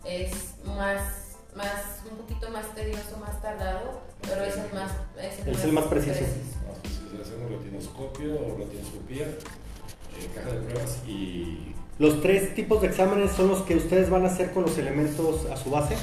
Es 0.04 0.54
más, 0.64 1.31
más, 1.56 2.02
un 2.10 2.16
poquito 2.18 2.50
más 2.50 2.74
tedioso, 2.74 3.16
más 3.20 3.40
tardado, 3.42 4.00
pero 4.22 4.44
es 4.44 4.56
el 4.56 4.72
más, 4.72 4.92
es 5.20 5.46
Es 5.46 5.64
el 5.64 5.72
más 5.72 5.84
preciso. 5.86 6.20
Más 6.20 6.78
preciso, 6.80 7.22
hacemos 7.22 7.50
retinoscopio 7.50 8.34
o 8.34 8.56
retinoscopía, 8.58 9.26
eh, 9.26 10.30
caja 10.34 10.50
de 10.52 10.60
pruebas 10.62 10.98
y 11.06 11.74
los 11.98 12.20
tres 12.22 12.54
tipos 12.54 12.80
de 12.80 12.88
exámenes 12.88 13.32
son 13.32 13.48
los 13.48 13.62
que 13.62 13.76
ustedes 13.76 14.08
van 14.10 14.24
a 14.24 14.28
hacer 14.28 14.50
con 14.52 14.62
los 14.62 14.76
elementos 14.78 15.46
a 15.50 15.56
su 15.56 15.70
base. 15.70 15.94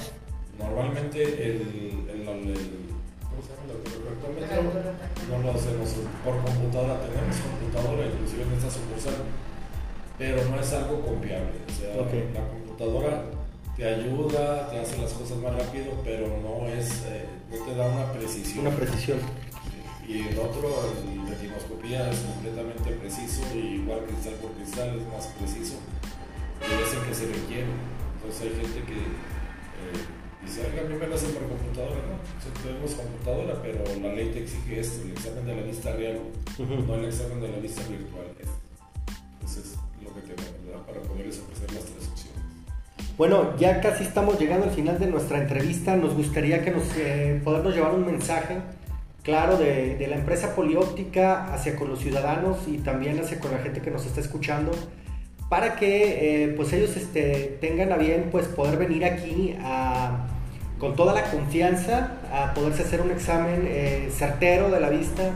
normalmente 0.58 1.24
el, 1.24 2.08
el, 2.10 2.28
el- 2.28 2.90
¿cómo 3.26 3.42
se 3.42 3.50
llama? 3.50 3.64
El 3.66 3.72
autorretractómetro 3.78 4.92
no 5.30 5.44
lo 5.44 5.52
hacemos 5.58 5.90
por 6.24 6.38
computadora, 6.44 7.00
tenemos 7.02 7.36
computadora 7.38 8.06
inclusive 8.06 8.44
en 8.44 8.54
esta 8.54 8.70
sucursal, 8.70 9.16
pero 10.18 10.44
no 10.50 10.60
es 10.60 10.74
algo 10.74 11.02
confiable. 11.02 11.52
O 11.68 11.72
sea, 11.74 11.96
la 11.96 12.48
computadora 12.50 13.24
te 13.80 13.86
ayuda, 13.88 14.70
te 14.70 14.78
hace 14.78 14.98
las 14.98 15.14
cosas 15.14 15.38
más 15.38 15.56
rápido, 15.56 15.94
pero 16.04 16.28
no 16.44 16.68
es, 16.68 17.02
eh, 17.08 17.26
no 17.50 17.64
te 17.64 17.76
da 17.76 17.88
una 17.88 18.12
precisión. 18.12 18.68
Una 18.68 18.76
precisión. 18.76 19.20
Y 20.06 20.28
el 20.28 20.38
otro, 20.38 20.68
el 20.92 21.30
retinoscopía, 21.30 22.12
es 22.12 22.20
completamente 22.20 22.92
preciso, 22.92 23.42
y 23.56 23.80
igual 23.80 24.02
cristal 24.06 24.34
por 24.36 24.52
cristal 24.52 25.00
es 25.00 25.08
más 25.08 25.28
preciso, 25.40 25.76
y 26.60 26.84
es 26.84 26.94
el 26.94 27.08
que 27.08 27.16
se 27.16 27.26
requiere. 27.28 27.72
Entonces 28.20 28.42
hay 28.42 28.54
gente 28.60 28.84
que 28.84 29.00
eh, 29.00 30.02
dice, 30.44 30.68
"Oiga, 30.68 30.82
a 30.82 30.90
mí 30.90 30.96
me 31.00 31.08
lo 31.08 31.16
hacen 31.16 31.32
por 31.32 31.48
computadora, 31.48 32.02
¿no? 32.04 32.20
Nosotros 32.36 32.64
tenemos 32.66 32.92
computadora, 33.00 33.62
pero 33.62 33.80
la 34.02 34.14
ley 34.14 34.30
te 34.34 34.44
exige 34.44 34.80
esto, 34.82 35.06
el 35.06 35.12
examen 35.12 35.46
de 35.46 35.56
la 35.56 35.62
vista 35.62 35.96
real, 35.96 36.20
no 36.60 36.96
el 36.96 37.06
examen 37.06 37.40
de 37.40 37.48
la 37.48 37.60
vista 37.60 37.82
virtual. 37.88 38.28
Entonces 39.40 39.72
es 39.72 40.04
lo 40.04 40.14
que 40.16 40.22
tenemos, 40.28 40.49
Bueno, 43.20 43.54
ya 43.58 43.82
casi 43.82 44.06
estamos 44.06 44.40
llegando 44.40 44.68
al 44.68 44.72
final 44.72 44.98
de 44.98 45.08
nuestra 45.08 45.40
entrevista. 45.40 45.98
Nos 45.98 46.16
gustaría 46.16 46.64
que 46.64 46.72
nos 46.72 46.84
eh, 46.96 47.42
podernos 47.44 47.76
llevar 47.76 47.94
un 47.94 48.06
mensaje 48.06 48.60
claro 49.24 49.58
de, 49.58 50.08
la 50.10 50.16
empresa 50.16 50.56
polióptica 50.56 51.54
hacia 51.54 51.76
con 51.76 51.90
los 51.90 52.00
ciudadanos 52.00 52.60
y 52.66 52.78
también 52.78 53.20
hacia 53.20 53.42
con 53.42 53.52
la 53.52 53.58
gente 53.58 53.82
que 53.82 53.92
nos 53.92 54.06
está 54.06 54.22
escuchando 54.22 54.72
para 55.50 55.76
que 55.76 56.46
eh, 56.46 56.54
pues 56.56 56.72
ellos 56.72 56.96
este, 56.96 57.58
tengan 57.60 57.92
a 57.92 57.98
bien 57.98 58.30
pues 58.32 58.48
poder 58.48 58.78
venir 58.78 59.04
aquí 59.04 59.58
con 60.78 60.96
toda 60.96 61.14
la 61.14 61.24
confianza 61.30 62.14
a 62.32 62.54
poderse 62.54 62.84
hacer 62.84 63.02
un 63.02 63.12
examen 63.12 63.64
eh, 63.66 64.08
certero 64.16 64.72
de 64.72 64.80
la 64.80 64.90
vista, 64.90 65.32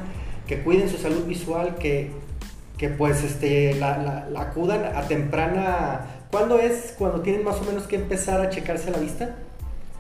que 0.48 0.60
cuiden 0.60 0.88
su 0.88 0.96
salud 0.96 1.26
visual, 1.26 1.76
que, 1.76 2.12
que 2.78 2.88
pues 2.88 3.26
este, 3.26 3.74
la 3.74 4.26
acudan 4.38 4.86
a 4.96 5.02
temprana... 5.02 6.23
¿Cuándo 6.34 6.58
es 6.58 6.96
cuando 6.98 7.22
tienen 7.22 7.44
más 7.44 7.58
o 7.58 7.64
menos 7.64 7.84
que 7.84 7.96
empezar 7.96 8.42
a 8.42 8.50
checarse 8.50 8.90
la 8.90 8.98
vista? 8.98 9.36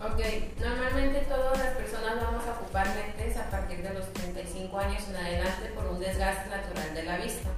Ok, 0.01 0.19
normalmente 0.59 1.19
todas 1.29 1.59
las 1.59 1.75
personas 1.75 2.15
vamos 2.15 2.43
a 2.47 2.53
ocupar 2.59 2.87
lentes 2.87 3.37
a 3.37 3.51
partir 3.51 3.83
de 3.83 3.93
los 3.93 4.11
35 4.13 4.79
años 4.79 5.03
en 5.09 5.15
adelante 5.15 5.69
por 5.75 5.85
un 5.85 5.99
desgaste 5.99 6.49
natural 6.49 6.95
de 6.95 7.03
la 7.03 7.17
vista. 7.17 7.49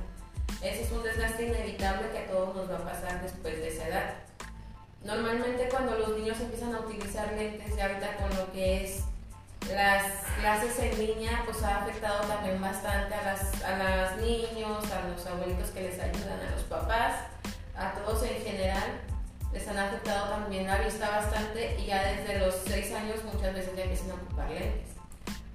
Ese 0.62 0.84
es 0.84 0.92
un 0.92 1.04
desgaste 1.04 1.48
inevitable 1.48 2.10
que 2.12 2.18
a 2.18 2.28
todos 2.28 2.54
nos 2.54 2.70
va 2.70 2.76
a 2.76 2.84
pasar 2.92 3.22
después 3.22 3.56
de 3.56 3.70
esa 3.70 3.88
edad. 3.88 4.14
Normalmente 5.06 5.70
cuando 5.70 5.98
los 5.98 6.10
niños 6.18 6.38
empiezan 6.42 6.76
a 6.76 6.82
utilizar 6.82 7.32
lentes, 7.32 7.78
ya 7.78 7.86
ahorita 7.86 8.18
con 8.18 8.36
lo 8.36 8.52
que 8.52 8.84
es 8.84 9.04
las 9.74 10.04
clases 10.42 10.78
en 10.80 11.00
línea, 11.00 11.44
pues 11.46 11.63
ha 11.63 11.78
afectado 11.78 12.28
también 12.28 12.60
bastante 12.60 13.15
a 13.15 13.23
las, 13.23 13.63
a 13.63 14.12
los 14.12 14.21
niños, 14.21 14.84
a 14.92 15.08
los 15.08 15.26
abuelitos 15.26 15.69
que 15.69 15.80
les 15.80 15.98
ayudan, 15.98 16.42
a 16.42 16.52
los 16.52 16.63
papás, 16.63 17.21
a 17.78 17.94
todos 17.94 18.23
en 18.23 18.42
general 18.44 19.02
les 19.54 19.67
han 19.67 19.78
afectado 19.78 20.30
también 20.30 20.67
la 20.67 20.78
vista 20.80 21.10
bastante 21.10 21.78
y 21.80 21.86
ya 21.86 22.04
desde 22.04 22.40
los 22.40 22.56
6 22.67 22.92
años 22.94 23.23
muchas 23.23 23.54
veces 23.54 23.76
ya 23.76 23.84
empiezan 23.84 24.12
a 24.12 24.13
ocupar 24.15 24.50
lentes. 24.52 24.90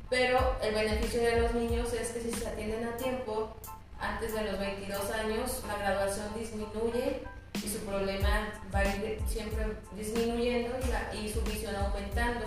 Pero 0.09 0.57
el 0.62 0.75
beneficio 0.75 1.21
de 1.23 1.41
los 1.41 1.55
niños 1.55 1.93
es 1.93 2.09
que 2.11 2.21
si 2.21 2.33
se 2.33 2.49
atienden 2.49 2.85
a 2.89 2.97
tiempo, 2.97 3.55
antes 4.01 4.33
de 4.35 4.43
los 4.45 4.59
22 4.59 5.11
años, 5.12 5.62
la 5.68 5.77
graduación 5.77 6.27
disminuye 6.39 7.23
y 7.62 7.68
su 7.68 7.79
problema 7.81 8.49
va 8.75 8.79
a 8.81 8.85
ir 8.97 9.21
siempre 9.29 9.66
disminuyendo 9.95 10.71
y, 10.85 10.89
la- 10.91 11.14
y 11.14 11.29
su 11.33 11.43
visión 11.43 11.77
aumentando. 11.77 12.47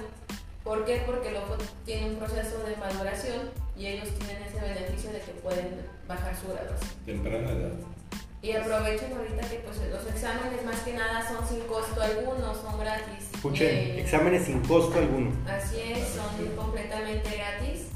¿Por 0.64 0.86
qué? 0.86 1.04
Porque 1.06 1.30
el 1.30 1.38
ojo 1.38 1.56
tiene 1.86 2.10
un 2.10 2.16
proceso 2.18 2.58
de 2.64 2.76
maduración 2.78 3.52
y 3.78 3.86
ellos 3.88 4.10
tienen 4.18 4.42
ese 4.44 4.60
beneficio 4.60 5.12
de 5.12 5.20
que 5.20 5.32
pueden 5.34 5.86
bajar 6.08 6.36
su 6.36 6.48
graduación. 6.52 6.90
Temprana 7.06 7.52
edad. 7.52 7.72
Y 8.44 8.52
aprovechen 8.52 9.14
ahorita 9.14 9.50
que 9.50 9.56
pues, 9.60 9.78
los 9.90 10.06
exámenes 10.06 10.66
más 10.66 10.82
que 10.82 10.92
nada 10.92 11.26
son 11.26 11.48
sin 11.48 11.62
costo 11.62 12.02
alguno, 12.02 12.54
son 12.54 12.78
gratis. 12.78 13.30
Escuchen, 13.34 13.68
Eh, 13.70 14.02
exámenes 14.02 14.44
sin 14.44 14.60
costo 14.60 15.00
alguno. 15.00 15.32
Así 15.48 15.80
es, 15.80 16.10
son 16.10 16.54
completamente 16.58 17.30
gratis. 17.38 17.88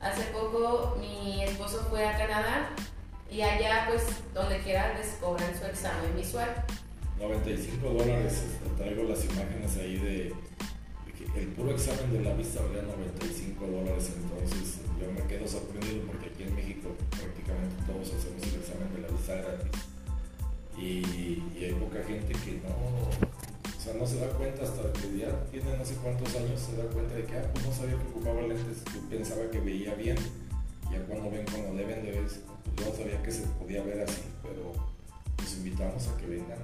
Hace 0.00 0.24
poco 0.24 0.98
mi 1.00 1.42
esposo 1.42 1.86
fue 1.88 2.06
a 2.06 2.18
Canadá 2.18 2.68
y 3.30 3.40
allá 3.40 3.86
pues 3.88 4.02
donde 4.34 4.58
quiera 4.58 4.92
les 4.92 5.14
cobran 5.14 5.58
su 5.58 5.64
examen 5.64 6.14
visual. 6.14 6.54
95 7.18 7.88
dólares, 7.88 8.42
traigo 8.76 9.04
las 9.04 9.24
imágenes 9.24 9.74
ahí 9.78 9.96
de 9.96 10.34
el 11.34 11.46
puro 11.48 11.70
examen 11.72 12.12
de 12.12 12.20
la 12.20 12.34
vista 12.34 12.60
valía 12.60 12.82
95 12.82 13.66
dólares, 13.66 14.12
entonces 14.14 14.80
yo 15.00 15.10
me 15.10 15.26
quedo 15.26 15.48
sorprendido 15.48 16.06
porque 16.06 16.26
aquí 16.26 16.42
en 16.42 16.54
México 16.54 16.90
prácticamente 17.10 17.74
todos 17.86 18.08
hacemos 18.12 18.42
el 18.42 18.60
examen 18.60 18.94
de 18.94 19.00
la 19.00 19.08
vista 19.08 19.34
gratis 19.36 19.93
y, 20.78 21.42
hay 21.64 21.72
poca 21.80 22.02
gente 22.04 22.32
que 22.44 22.60
no, 22.60 22.74
o 22.74 23.80
sea, 23.80 23.94
no 23.94 24.06
se 24.06 24.18
da 24.18 24.28
cuenta 24.28 24.62
hasta 24.62 24.92
que 24.92 25.18
ya 25.18 25.28
tiene 25.50 25.76
no 25.76 25.84
sé 25.84 25.94
cuántos 26.02 26.34
años, 26.36 26.60
se 26.60 26.76
da 26.76 26.84
cuenta 26.90 27.14
de 27.14 27.24
que, 27.24 27.36
ah, 27.36 27.50
pues 27.52 27.66
no 27.66 27.72
sabía 27.72 27.96
que 27.96 28.08
ocupaba 28.08 28.42
lentes, 28.42 28.84
yo 28.92 29.00
pensaba 29.08 29.50
que 29.50 29.60
veía 29.60 29.94
bien, 29.94 30.16
ya 30.90 30.98
cuando 31.06 31.30
ven 31.30 31.46
como 31.46 31.74
deben 31.74 32.04
de 32.04 32.12
ver, 32.12 32.22
pues 32.24 32.40
yo 32.76 32.90
no 32.90 32.96
sabía 32.96 33.22
que 33.22 33.30
se 33.30 33.42
podía 33.58 33.82
ver 33.82 34.02
así, 34.02 34.22
pero 34.42 34.72
los 35.38 35.56
invitamos 35.56 36.08
a 36.08 36.16
que 36.18 36.26
vengan 36.26 36.58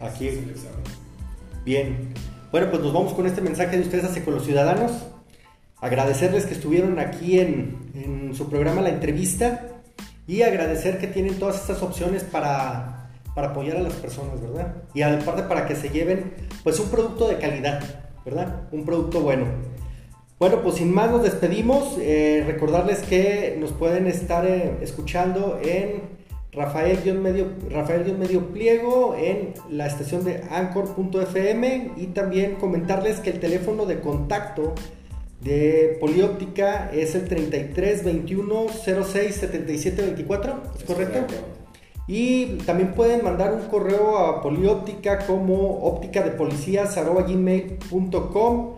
a, 0.00 0.06
aquí. 0.06 0.28
hacer 0.28 0.44
el 0.44 0.50
examen. 0.50 0.84
Bien. 1.64 2.14
Bueno, 2.50 2.68
pues 2.70 2.82
nos 2.82 2.92
vamos 2.92 3.12
con 3.14 3.26
este 3.26 3.40
mensaje 3.40 3.76
de 3.76 3.82
ustedes 3.82 4.04
hacia 4.04 4.24
con 4.24 4.34
los 4.34 4.44
ciudadanos. 4.44 4.92
Agradecerles 5.80 6.46
que 6.46 6.54
estuvieron 6.54 6.98
aquí 6.98 7.38
en, 7.38 7.78
su 8.34 8.48
programa 8.48 8.80
La 8.80 8.90
Entrevista 8.90 9.66
y 10.26 10.42
agradecer 10.42 10.98
que 10.98 11.08
tienen 11.08 11.38
todas 11.38 11.56
estas 11.56 11.82
opciones 11.82 12.22
para, 12.22 12.99
apoyar 13.36 13.76
a 13.76 13.82
las 13.82 13.94
personas, 13.94 14.40
¿verdad? 14.40 14.74
Y 14.94 15.02
aparte 15.02 15.42
para 15.44 15.66
que 15.66 15.74
se 15.74 15.90
lleven 15.90 16.34
pues 16.62 16.78
un 16.80 16.88
producto 16.88 17.28
de 17.28 17.38
calidad, 17.38 17.82
¿verdad? 18.24 18.68
Un 18.72 18.84
producto 18.84 19.20
bueno. 19.20 19.46
Bueno, 20.38 20.62
pues 20.62 20.76
sin 20.76 20.92
más 20.92 21.10
nos 21.10 21.22
despedimos. 21.22 21.98
Eh, 21.98 22.44
recordarles 22.46 23.00
que 23.00 23.56
nos 23.60 23.72
pueden 23.72 24.06
estar 24.06 24.46
eh, 24.46 24.78
escuchando 24.80 25.60
en 25.62 26.20
Rafael-medio 26.52 27.46
Rafael 27.70 28.18
medio 28.18 28.48
pliego 28.48 29.14
en 29.16 29.54
la 29.70 29.86
estación 29.86 30.24
de 30.24 30.42
anchor.fm 30.50 31.92
y 31.96 32.06
también 32.06 32.56
comentarles 32.56 33.20
que 33.20 33.30
el 33.30 33.38
teléfono 33.38 33.86
de 33.86 34.00
contacto 34.00 34.74
de 35.42 35.96
Polióptica 36.00 36.90
es 36.92 37.14
el 37.14 37.28
33 37.28 38.04
21 38.04 38.66
06 38.68 39.34
77 39.34 40.02
24, 40.02 40.62
¿es 40.76 40.84
correcto? 40.84 41.20
Y 42.06 42.56
también 42.66 42.94
pueden 42.94 43.22
mandar 43.22 43.52
un 43.52 43.68
correo 43.68 44.18
a 44.18 44.42
Polióptica 44.42 45.26
como 45.26 45.84
óptica 45.84 46.22
de 46.22 46.32
gmail.com 46.32 48.74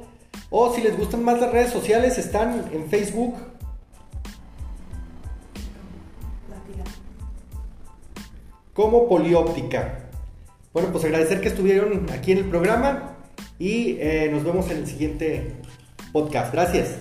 o 0.51 0.75
si 0.75 0.83
les 0.83 0.99
gustan 0.99 1.25
más 1.25 1.41
las 1.41 1.51
redes 1.51 1.73
sociales 1.73 2.19
están 2.19 2.67
en 2.73 2.87
Facebook 2.89 3.35
como 8.73 9.09
polióptica. 9.09 10.09
Bueno, 10.73 10.91
pues 10.91 11.05
agradecer 11.05 11.41
que 11.41 11.49
estuvieron 11.49 12.07
aquí 12.11 12.33
en 12.33 12.39
el 12.39 12.45
programa 12.47 13.17
y 13.59 13.97
eh, 14.01 14.31
nos 14.33 14.45
vemos 14.45 14.71
en 14.71 14.79
el 14.79 14.87
siguiente 14.87 15.53
podcast. 16.13 16.53
Gracias. 16.53 16.97